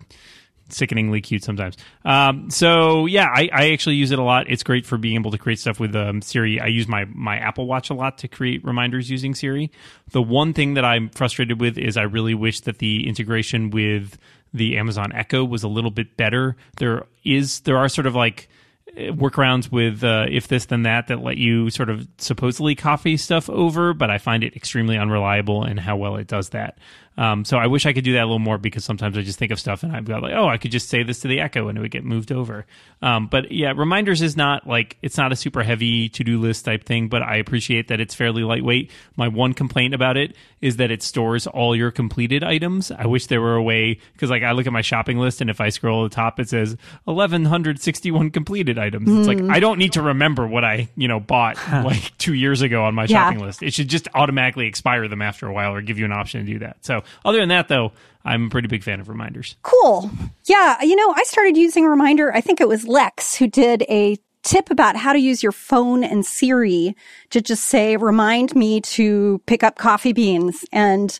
sickeningly 0.69 1.21
cute 1.21 1.45
sometimes. 1.45 1.77
Um, 2.05 2.51
so 2.51 3.07
yeah, 3.07 3.29
I, 3.33 3.49
I, 3.53 3.71
actually 3.73 3.97
use 3.97 4.11
it 4.11 4.19
a 4.19 4.23
lot. 4.23 4.49
It's 4.49 4.63
great 4.63 4.87
for 4.87 4.99
being 4.99 5.15
able 5.15 5.31
to 5.31 5.39
create 5.39 5.59
stuff 5.59 5.81
with 5.81 5.95
um, 5.95 6.23
Siri. 6.23 6.61
I 6.61 6.67
use 6.67 6.89
my 6.89 7.05
my 7.07 7.37
Apple 7.39 7.67
Watch 7.67 7.91
a 7.91 7.95
lot 7.95 8.19
to 8.19 8.29
create 8.29 8.65
reminders 8.65 9.11
using 9.11 9.35
Siri. 9.35 9.71
The 10.13 10.23
one 10.23 10.53
thing 10.53 10.75
that 10.75 10.85
I'm 10.85 11.09
frustrated 11.11 11.61
with 11.61 11.79
is 11.79 11.97
I 11.97 12.03
really 12.03 12.35
wish 12.35 12.61
that 12.61 12.79
the 12.79 13.07
integration 13.09 13.71
with 13.71 14.19
the 14.55 14.79
Amazon 14.79 15.13
Echo 15.13 15.45
was 15.45 15.63
a 15.63 15.69
little 15.69 15.91
bit 15.91 16.17
better. 16.17 16.57
There 16.79 17.07
is 17.25 17.61
there 17.61 17.77
are 17.77 17.89
sort 17.89 18.07
of 18.07 18.15
like 18.15 18.49
workarounds 18.97 19.71
with 19.71 20.03
uh, 20.03 20.27
if 20.29 20.49
this 20.49 20.67
then 20.67 20.83
that 20.83 21.09
that 21.09 21.21
let 21.23 21.37
you 21.37 21.71
sort 21.71 21.91
of 21.91 22.07
supposedly 22.19 22.75
copy 22.75 23.17
stuff 23.17 23.49
over, 23.51 23.95
but 23.95 24.11
I 24.11 24.19
find 24.19 24.43
it 24.43 24.57
extremely 24.57 24.97
unreliable 24.97 25.63
and 25.63 25.79
how 25.79 25.97
well 25.97 26.17
it 26.17 26.27
does 26.27 26.51
that. 26.51 26.79
Um, 27.19 27.45
so 27.45 27.59
I 27.59 27.67
wish 27.67 27.85
I 27.85 27.93
could 27.93 28.05
do 28.05 28.13
that 28.13 28.23
a 28.23 28.27
little 28.27 28.39
more 28.39 28.59
because 28.59 28.85
sometimes 28.85 29.19
I 29.19 29.23
just 29.23 29.41
think 29.41 29.51
of 29.51 29.59
stuff 29.59 29.83
and 29.83 29.95
I've 29.95 30.05
got 30.05 30.23
like, 30.23 30.35
oh, 30.35 30.47
I 30.47 30.57
could 30.57 30.71
just 30.71 30.89
say 30.89 31.03
this 31.03 31.19
to 31.21 31.29
the 31.29 31.41
Echo 31.41 31.67
and 31.67 31.77
it 31.77 31.81
would 31.81 31.91
get 31.91 32.05
moved 32.05 32.31
over. 32.31 32.65
Um, 33.03 33.27
but 33.27 33.51
yeah, 33.51 33.73
reminders 33.77 34.23
is 34.23 34.37
not 34.37 34.69
like 34.69 34.97
it's 35.03 35.19
not 35.19 35.33
a 35.33 35.37
super 35.37 35.65
heavy 35.65 36.09
to 36.11 36.23
do 36.23 36.39
list 36.39 36.65
type 36.65 36.85
thing, 36.85 37.09
but 37.09 37.23
I 37.23 37.37
appreciate 37.37 37.89
that 37.89 37.99
it's 37.99 38.15
fairly 38.15 38.45
lightweight. 38.45 38.93
My 39.17 39.27
one 39.27 39.53
complaint 39.53 39.95
about 39.95 40.17
it 40.17 40.37
is 40.61 40.77
that 40.77 40.93
it 40.93 41.03
stores 41.03 41.49
all 41.49 41.75
your 41.75 41.91
completed 41.91 42.45
items. 42.45 42.93
I 42.93 43.07
wish 43.07 43.27
there 43.27 43.41
were 43.41 43.57
a 43.57 43.63
way 43.63 43.99
because 44.13 44.31
like 44.31 44.45
I 44.45 44.53
look 44.53 44.69
at 44.69 44.73
my 44.73 44.83
shopping 44.83 45.19
list 45.19 45.41
and 45.41 45.51
if 45.51 45.61
I 45.61 45.71
scroll 45.71 46.05
to 46.05 46.09
the 46.09 46.15
top, 46.15 46.39
it 46.39 46.49
says 46.49 46.77
1161 47.05 48.31
completed 48.31 48.79
items. 48.79 49.09
Mm. 49.09 49.19
It's 49.19 49.29
like 49.29 49.41
hmm. 49.41 49.51
I 49.51 49.59
don't 49.59 49.79
need 49.79 49.95
to 49.95 50.03
remember 50.03 50.47
what 50.47 50.65
I 50.65 50.89
you 50.95 51.09
know 51.09 51.19
bought 51.19 51.57
like 51.73 52.17
two 52.19 52.35
years 52.35 52.63
ago 52.63 52.85
on 52.85 52.95
my 52.95 53.05
yeah. 53.05 53.25
shopping 53.25 53.41
list. 53.41 53.65
It 53.65 53.75
should 53.75 53.89
just 53.89 54.07
automatically 54.15 54.69
expire 54.69 55.09
them 55.09 55.21
after 55.21 55.49
a 55.49 55.53
while 55.53 55.75
or 55.75 55.83
give 55.83 55.99
you 55.99 56.05
an 56.05 56.13
option 56.13 56.47
to 56.47 56.53
do 56.53 56.61
that. 56.61 56.85
So 56.85 57.03
other 57.25 57.39
than 57.39 57.49
that, 57.51 57.69
though, 57.69 57.93
I'm 58.25 58.47
a 58.47 58.51
pretty 58.51 58.69
big 58.69 58.83
fan 58.83 59.01
of 59.01 59.09
reminders. 59.09 59.57
Cool. 59.63 60.11
Yeah. 60.47 60.83
You 60.83 60.97
know, 60.97 61.13
I 61.17 61.23
started 61.25 61.57
using 61.57 61.85
Reminder. 61.85 62.35
I 62.35 62.41
think 62.41 62.61
it 62.61 62.69
was 62.69 62.87
Lex 62.87 63.37
who 63.37 63.47
did 63.47 63.83
a 63.83 64.17
tip 64.43 64.71
about 64.71 64.97
how 64.97 65.13
to 65.13 65.19
use 65.19 65.43
your 65.43 65.53
phone 65.53 66.05
and 66.05 66.25
Siri 66.25 66.97
to 67.31 67.41
just 67.41 67.65
say, 67.65 67.97
remind 67.97 68.55
me 68.55 68.81
to 68.83 69.41
pick 69.47 69.63
up 69.63 69.79
coffee 69.79 70.13
beans. 70.13 70.65
And 70.73 71.19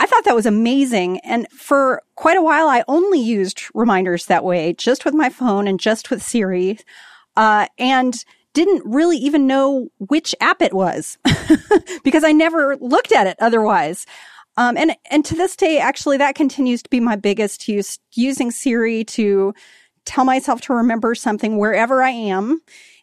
I 0.00 0.06
thought 0.06 0.24
that 0.24 0.34
was 0.34 0.46
amazing. 0.46 1.20
And 1.20 1.46
for 1.50 2.02
quite 2.14 2.36
a 2.36 2.42
while, 2.42 2.68
I 2.68 2.84
only 2.88 3.20
used 3.20 3.62
reminders 3.74 4.26
that 4.26 4.44
way, 4.44 4.72
just 4.72 5.04
with 5.04 5.14
my 5.14 5.28
phone 5.28 5.66
and 5.66 5.80
just 5.80 6.10
with 6.10 6.22
Siri. 6.22 6.78
Uh, 7.36 7.66
and 7.78 8.24
didn't 8.54 8.82
really 8.84 9.16
even 9.18 9.46
know 9.46 9.88
which 9.98 10.34
app 10.40 10.60
it 10.62 10.74
was 10.74 11.16
because 12.02 12.24
I 12.24 12.32
never 12.32 12.76
looked 12.76 13.12
at 13.12 13.26
it 13.26 13.36
otherwise. 13.40 14.04
Um, 14.58 14.76
and, 14.76 14.96
and 15.08 15.24
to 15.24 15.36
this 15.36 15.54
day, 15.54 15.78
actually, 15.78 16.16
that 16.16 16.34
continues 16.34 16.82
to 16.82 16.90
be 16.90 16.98
my 16.98 17.14
biggest 17.14 17.68
use, 17.68 17.98
using 18.14 18.50
Siri 18.50 19.04
to 19.04 19.54
tell 20.04 20.24
myself 20.24 20.60
to 20.62 20.74
remember 20.74 21.14
something 21.14 21.58
wherever 21.58 22.02
I 22.02 22.10
am 22.10 22.60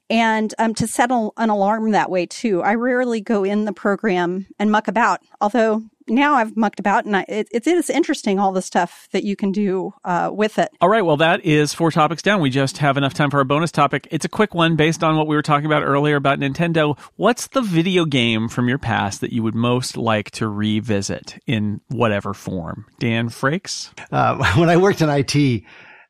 and 0.10 0.54
um, 0.60 0.74
to 0.76 0.86
set 0.86 1.12
a, 1.12 1.30
an 1.38 1.50
alarm 1.50 1.92
that 1.92 2.12
way 2.12 2.26
too. 2.26 2.62
I 2.62 2.76
rarely 2.76 3.22
go 3.22 3.46
in 3.46 3.64
the 3.64 3.72
program 3.72 4.48
and 4.60 4.70
muck 4.70 4.90
about, 4.90 5.22
although 5.40 5.84
now 6.08 6.36
I've 6.36 6.56
mucked 6.56 6.80
about 6.80 7.06
and 7.06 7.18
I, 7.18 7.26
it, 7.28 7.48
it 7.52 7.68
is 7.68 7.90
interesting 7.90 8.40
all 8.40 8.52
the 8.52 8.62
stuff 8.62 9.08
that 9.12 9.24
you 9.24 9.36
can 9.36 9.52
do 9.52 9.94
uh, 10.04 10.30
with 10.32 10.60
it. 10.60 10.70
All 10.82 10.90
right. 10.90 11.04
Well, 11.06 11.18
that 11.18 11.44
is 11.46 11.74
four 11.74 11.92
topics 11.92 12.22
down. 12.22 12.42
We 12.42 12.50
just 12.50 12.78
have 12.80 12.98
enough 12.98 13.14
time 13.14 13.30
for 13.30 13.38
our 13.38 13.44
bonus 13.44 13.72
topic. 13.72 14.08
It's 14.12 14.26
a 14.26 14.30
quick 14.30 14.54
one 14.54 14.76
based 14.76 15.04
on 15.04 15.18
what 15.18 15.28
we 15.28 15.36
were 15.36 15.42
talking 15.42 15.66
about 15.66 15.84
earlier 15.84 16.16
about 16.16 16.40
Nintendo. 16.40 16.98
What's 17.16 17.48
the 17.48 17.62
video 17.62 18.06
game 18.06 18.48
from 18.48 18.70
your 18.70 18.78
past 18.78 19.22
that 19.22 19.34
you 19.34 19.44
would 19.44 19.56
most 19.56 19.98
like 19.98 20.32
to 20.32 20.48
revisit 20.48 21.42
in 21.48 21.82
whatever 21.88 22.34
form? 22.34 22.86
Dan 23.00 23.30
Frakes? 23.30 23.92
Uh, 24.12 24.54
when 24.60 24.70
I 24.70 24.78
worked 24.78 25.02
in 25.02 25.10
IT, 25.10 25.64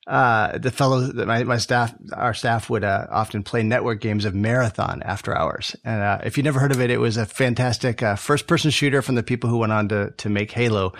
uh, 0.07 0.57
the 0.59 0.71
fellows 0.71 1.13
that 1.13 1.27
my, 1.27 1.43
my 1.43 1.57
staff, 1.57 1.93
our 2.13 2.33
staff 2.33 2.69
would 2.69 2.83
uh, 2.83 3.07
often 3.09 3.41
play 3.41 3.63
network 3.63 4.01
games 4.01 4.25
of 4.25 4.35
Marathon 4.35 5.01
after 5.03 5.35
hours. 5.35 5.75
And 5.83 6.01
uh, 6.01 6.19
if 6.23 6.37
you 6.37 6.43
never 6.43 6.59
heard 6.59 6.71
of 6.71 6.79
it, 6.79 6.91
it 6.91 6.99
was 6.99 7.17
a 7.17 7.25
fantastic 7.25 8.03
uh, 8.03 8.15
first 8.15 8.45
person 8.45 8.69
shooter 8.69 9.01
from 9.01 9.15
the 9.15 9.23
people 9.23 9.49
who 9.49 9.57
went 9.57 9.71
on 9.71 9.89
to, 9.89 10.11
to 10.11 10.29
make 10.29 10.51
Halo. 10.51 10.93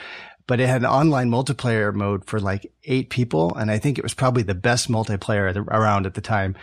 But 0.48 0.60
it 0.60 0.68
had 0.68 0.82
an 0.82 0.88
online 0.88 1.30
multiplayer 1.30 1.94
mode 1.94 2.26
for 2.26 2.39
like 2.39 2.72
eight 2.86 3.10
people. 3.10 3.54
And 3.56 3.70
I 3.70 3.78
think 3.78 3.98
it 3.98 4.04
was 4.04 4.13
probably 4.13 4.44
the 4.44 4.56
best 4.56 4.89
multiplayer 4.89 5.56
around 5.68 6.06
at 6.08 6.15
the 6.15 6.22
time. 6.22 6.56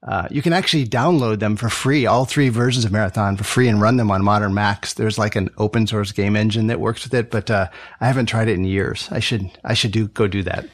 Uh, 0.00 0.28
you 0.30 0.42
can 0.42 0.52
actually 0.52 0.86
download 0.86 1.40
them 1.40 1.56
for 1.56 1.68
free, 1.68 2.06
all 2.06 2.24
three 2.24 2.48
versions 2.48 2.84
of 2.84 2.92
Marathon 2.92 3.36
for 3.36 3.42
free 3.42 3.66
and 3.66 3.80
run 3.80 3.96
them 3.96 4.12
on 4.12 4.22
modern 4.22 4.54
Macs. 4.54 4.94
There's 4.94 5.18
like 5.18 5.34
an 5.34 5.50
open 5.58 5.88
source 5.88 6.12
game 6.12 6.36
engine 6.36 6.68
that 6.68 6.78
works 6.78 7.02
with 7.02 7.14
it, 7.14 7.32
but, 7.32 7.50
I 7.50 7.70
haven't 8.00 8.26
tried 8.26 8.46
it 8.46 8.54
in 8.54 8.64
years. 8.64 9.08
I 9.10 9.18
should, 9.18 9.50
I 9.64 9.74
should 9.74 9.90
do, 9.90 10.06
go 10.06 10.28
do 10.28 10.44
that 10.44 10.68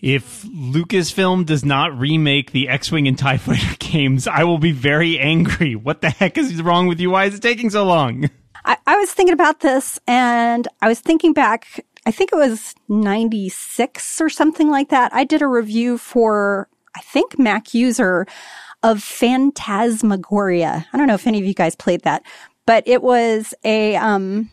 if 0.00 0.42
Lucasfilm 0.42 1.46
does 1.46 1.64
not 1.64 1.98
remake 1.98 2.52
the 2.52 2.68
X-wing 2.68 3.08
and 3.08 3.18
Tie 3.18 3.38
Fighter 3.38 3.76
games, 3.78 4.26
I 4.26 4.44
will 4.44 4.58
be 4.58 4.72
very 4.72 5.18
angry. 5.18 5.74
What 5.74 6.00
the 6.00 6.10
heck 6.10 6.36
is 6.36 6.62
wrong 6.62 6.86
with 6.86 7.00
you? 7.00 7.10
Why 7.10 7.24
is 7.24 7.34
it 7.34 7.42
taking 7.42 7.70
so 7.70 7.84
long? 7.84 8.28
I, 8.64 8.76
I 8.86 8.96
was 8.96 9.12
thinking 9.12 9.32
about 9.32 9.60
this, 9.60 9.98
and 10.06 10.68
I 10.82 10.88
was 10.88 11.00
thinking 11.00 11.32
back. 11.32 11.84
I 12.04 12.10
think 12.10 12.30
it 12.32 12.36
was 12.36 12.74
'96 12.88 14.20
or 14.20 14.28
something 14.28 14.70
like 14.70 14.90
that. 14.90 15.14
I 15.14 15.24
did 15.24 15.42
a 15.42 15.46
review 15.46 15.98
for 15.98 16.68
I 16.96 17.00
think 17.00 17.36
MacUser 17.36 18.28
of 18.82 19.02
Phantasmagoria. 19.02 20.86
I 20.92 20.96
don't 20.96 21.06
know 21.06 21.14
if 21.14 21.26
any 21.26 21.38
of 21.38 21.44
you 21.44 21.54
guys 21.54 21.74
played 21.74 22.02
that, 22.02 22.22
but 22.66 22.86
it 22.86 23.02
was 23.02 23.54
a 23.64 23.96
um, 23.96 24.50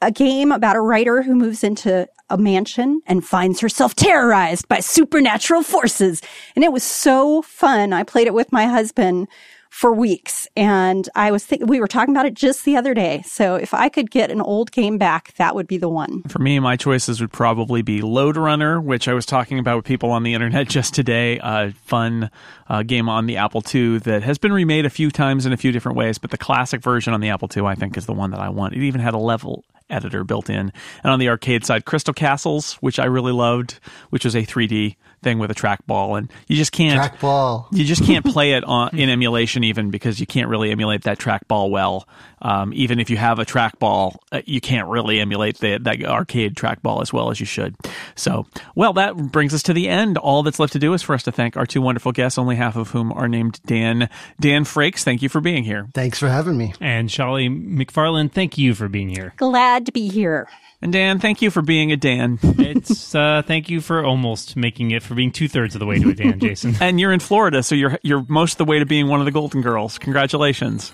a 0.00 0.10
game 0.10 0.52
about 0.52 0.76
a 0.76 0.80
writer 0.80 1.22
who 1.22 1.34
moves 1.34 1.64
into 1.64 2.06
a 2.28 2.36
mansion 2.36 3.00
and 3.06 3.24
finds 3.24 3.60
herself 3.60 3.94
terrorized 3.94 4.68
by 4.68 4.80
supernatural 4.80 5.62
forces. 5.62 6.22
And 6.54 6.64
it 6.64 6.72
was 6.72 6.82
so 6.82 7.42
fun. 7.42 7.92
I 7.92 8.02
played 8.02 8.26
it 8.26 8.34
with 8.34 8.52
my 8.52 8.66
husband 8.66 9.28
for 9.70 9.92
weeks 9.92 10.48
and 10.56 11.06
I 11.14 11.30
was 11.30 11.44
thinking, 11.44 11.68
we 11.68 11.80
were 11.80 11.86
talking 11.86 12.14
about 12.14 12.24
it 12.24 12.32
just 12.32 12.64
the 12.64 12.76
other 12.76 12.94
day. 12.94 13.22
So 13.26 13.56
if 13.56 13.74
I 13.74 13.90
could 13.90 14.10
get 14.10 14.30
an 14.30 14.40
old 14.40 14.72
game 14.72 14.96
back, 14.96 15.34
that 15.34 15.54
would 15.54 15.66
be 15.66 15.76
the 15.76 15.88
one. 15.88 16.22
For 16.28 16.38
me, 16.38 16.58
my 16.60 16.76
choices 16.76 17.20
would 17.20 17.30
probably 17.30 17.82
be 17.82 18.00
Lode 18.00 18.38
Runner, 18.38 18.80
which 18.80 19.06
I 19.06 19.12
was 19.12 19.26
talking 19.26 19.58
about 19.58 19.76
with 19.76 19.84
people 19.84 20.12
on 20.12 20.22
the 20.22 20.32
internet 20.32 20.68
just 20.70 20.94
today. 20.94 21.38
A 21.42 21.72
fun 21.72 22.30
uh, 22.68 22.84
game 22.84 23.10
on 23.10 23.26
the 23.26 23.36
Apple 23.36 23.62
II 23.74 23.98
that 23.98 24.22
has 24.22 24.38
been 24.38 24.52
remade 24.52 24.86
a 24.86 24.90
few 24.90 25.10
times 25.10 25.44
in 25.44 25.52
a 25.52 25.58
few 25.58 25.72
different 25.72 25.98
ways, 25.98 26.16
but 26.16 26.30
the 26.30 26.38
classic 26.38 26.80
version 26.80 27.12
on 27.12 27.20
the 27.20 27.28
Apple 27.28 27.50
II, 27.54 27.64
I 27.66 27.74
think, 27.74 27.98
is 27.98 28.06
the 28.06 28.14
one 28.14 28.30
that 28.30 28.40
I 28.40 28.48
want. 28.48 28.74
It 28.74 28.82
even 28.82 29.02
had 29.02 29.12
a 29.12 29.18
level 29.18 29.62
editor 29.90 30.24
built 30.24 30.50
in. 30.50 30.72
And 31.02 31.12
on 31.12 31.18
the 31.18 31.28
arcade 31.28 31.64
side, 31.64 31.84
Crystal 31.84 32.14
Castles, 32.14 32.74
which 32.74 32.98
I 32.98 33.04
really 33.04 33.32
loved, 33.32 33.80
which 34.10 34.24
was 34.24 34.34
a 34.34 34.42
3D 34.42 34.96
thing 35.26 35.40
with 35.40 35.50
a 35.50 35.54
trackball, 35.54 36.16
and 36.16 36.30
you 36.46 36.56
just 36.56 36.70
can't 36.70 37.00
trackball. 37.00 37.66
You 37.72 37.84
just 37.84 38.04
can't 38.04 38.24
play 38.32 38.52
it 38.52 38.62
on 38.62 38.96
in 38.96 39.10
emulation 39.10 39.64
even 39.64 39.90
because 39.90 40.20
you 40.20 40.26
can't 40.26 40.48
really 40.48 40.70
emulate 40.70 41.02
that 41.02 41.18
trackball 41.18 41.68
well. 41.68 42.06
Um, 42.40 42.72
even 42.74 43.00
if 43.00 43.10
you 43.10 43.16
have 43.16 43.40
a 43.40 43.44
trackball, 43.44 44.18
uh, 44.30 44.42
you 44.44 44.60
can't 44.60 44.88
really 44.88 45.18
emulate 45.18 45.58
the, 45.58 45.78
that 45.78 46.04
arcade 46.04 46.54
trackball 46.54 47.02
as 47.02 47.12
well 47.12 47.30
as 47.30 47.40
you 47.40 47.46
should. 47.46 47.74
So, 48.14 48.46
well, 48.76 48.92
that 48.92 49.16
brings 49.16 49.52
us 49.52 49.64
to 49.64 49.72
the 49.72 49.88
end. 49.88 50.16
All 50.16 50.44
that's 50.44 50.60
left 50.60 50.74
to 50.74 50.78
do 50.78 50.92
is 50.92 51.02
for 51.02 51.14
us 51.14 51.24
to 51.24 51.32
thank 51.32 51.56
our 51.56 51.66
two 51.66 51.80
wonderful 51.80 52.12
guests, 52.12 52.38
only 52.38 52.54
half 52.54 52.76
of 52.76 52.90
whom 52.90 53.10
are 53.12 53.26
named 53.26 53.58
Dan. 53.66 54.08
Dan 54.38 54.62
Frakes, 54.62 55.02
thank 55.02 55.22
you 55.22 55.28
for 55.28 55.40
being 55.40 55.64
here. 55.64 55.88
Thanks 55.92 56.20
for 56.20 56.28
having 56.28 56.56
me. 56.56 56.72
And 56.80 57.08
Scholle 57.08 57.48
McFarland, 57.48 58.30
thank 58.30 58.56
you 58.56 58.74
for 58.74 58.88
being 58.88 59.08
here. 59.08 59.34
Glad 59.38 59.86
to 59.86 59.92
be 59.92 60.08
here. 60.08 60.46
And 60.82 60.92
Dan, 60.92 61.18
thank 61.18 61.40
you 61.40 61.50
for 61.50 61.62
being 61.62 61.90
a 61.90 61.96
Dan. 61.96 62.38
it's 62.42 63.14
uh, 63.14 63.42
thank 63.44 63.70
you 63.70 63.80
for 63.80 64.04
almost 64.04 64.56
making 64.56 64.90
it 64.90 65.02
for 65.02 65.14
being 65.16 65.32
two 65.32 65.48
thirds 65.48 65.74
of 65.74 65.80
the 65.80 65.86
way 65.86 65.98
to 65.98 66.10
a 66.10 66.14
Dan, 66.14 66.38
Jason. 66.40 66.76
and 66.80 67.00
you're 67.00 67.12
in 67.12 67.20
Florida, 67.20 67.62
so 67.62 67.74
you're 67.74 67.98
you're 68.02 68.24
most 68.28 68.54
of 68.54 68.58
the 68.58 68.64
way 68.66 68.78
to 68.78 68.86
being 68.86 69.08
one 69.08 69.20
of 69.20 69.26
the 69.26 69.32
Golden 69.32 69.62
Girls. 69.62 69.98
Congratulations. 69.98 70.92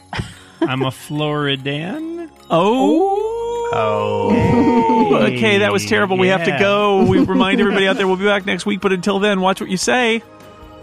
I'm 0.61 0.83
a 0.83 0.91
Floridan. 0.91 2.31
Oh. 2.49 3.71
Oh. 3.75 5.17
okay, 5.23 5.59
that 5.59 5.73
was 5.73 5.87
terrible. 5.87 6.19
We 6.19 6.29
have 6.29 6.45
to 6.45 6.57
go. 6.59 7.05
We 7.07 7.25
remind 7.25 7.61
everybody 7.61 7.89
out 7.89 7.97
there 7.97 8.07
we'll 8.09 8.17
be 8.17 8.25
back 8.25 8.47
next 8.47 8.67
week, 8.67 8.81
but 8.81 8.93
until 8.93 9.19
then, 9.19 9.41
watch 9.41 9.61
what 9.61 9.71
you 9.71 9.77
say. 9.77 10.23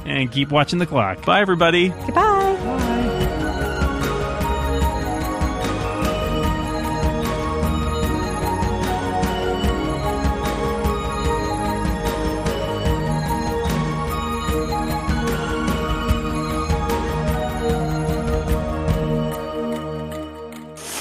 And 0.05 0.31
keep 0.31 0.49
watching 0.49 0.79
the 0.79 0.85
clock. 0.85 1.25
Bye, 1.25 1.41
everybody. 1.41 1.89
Goodbye. 1.89 2.38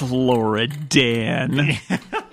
Flora 0.09 0.67
Dan. 0.67 1.79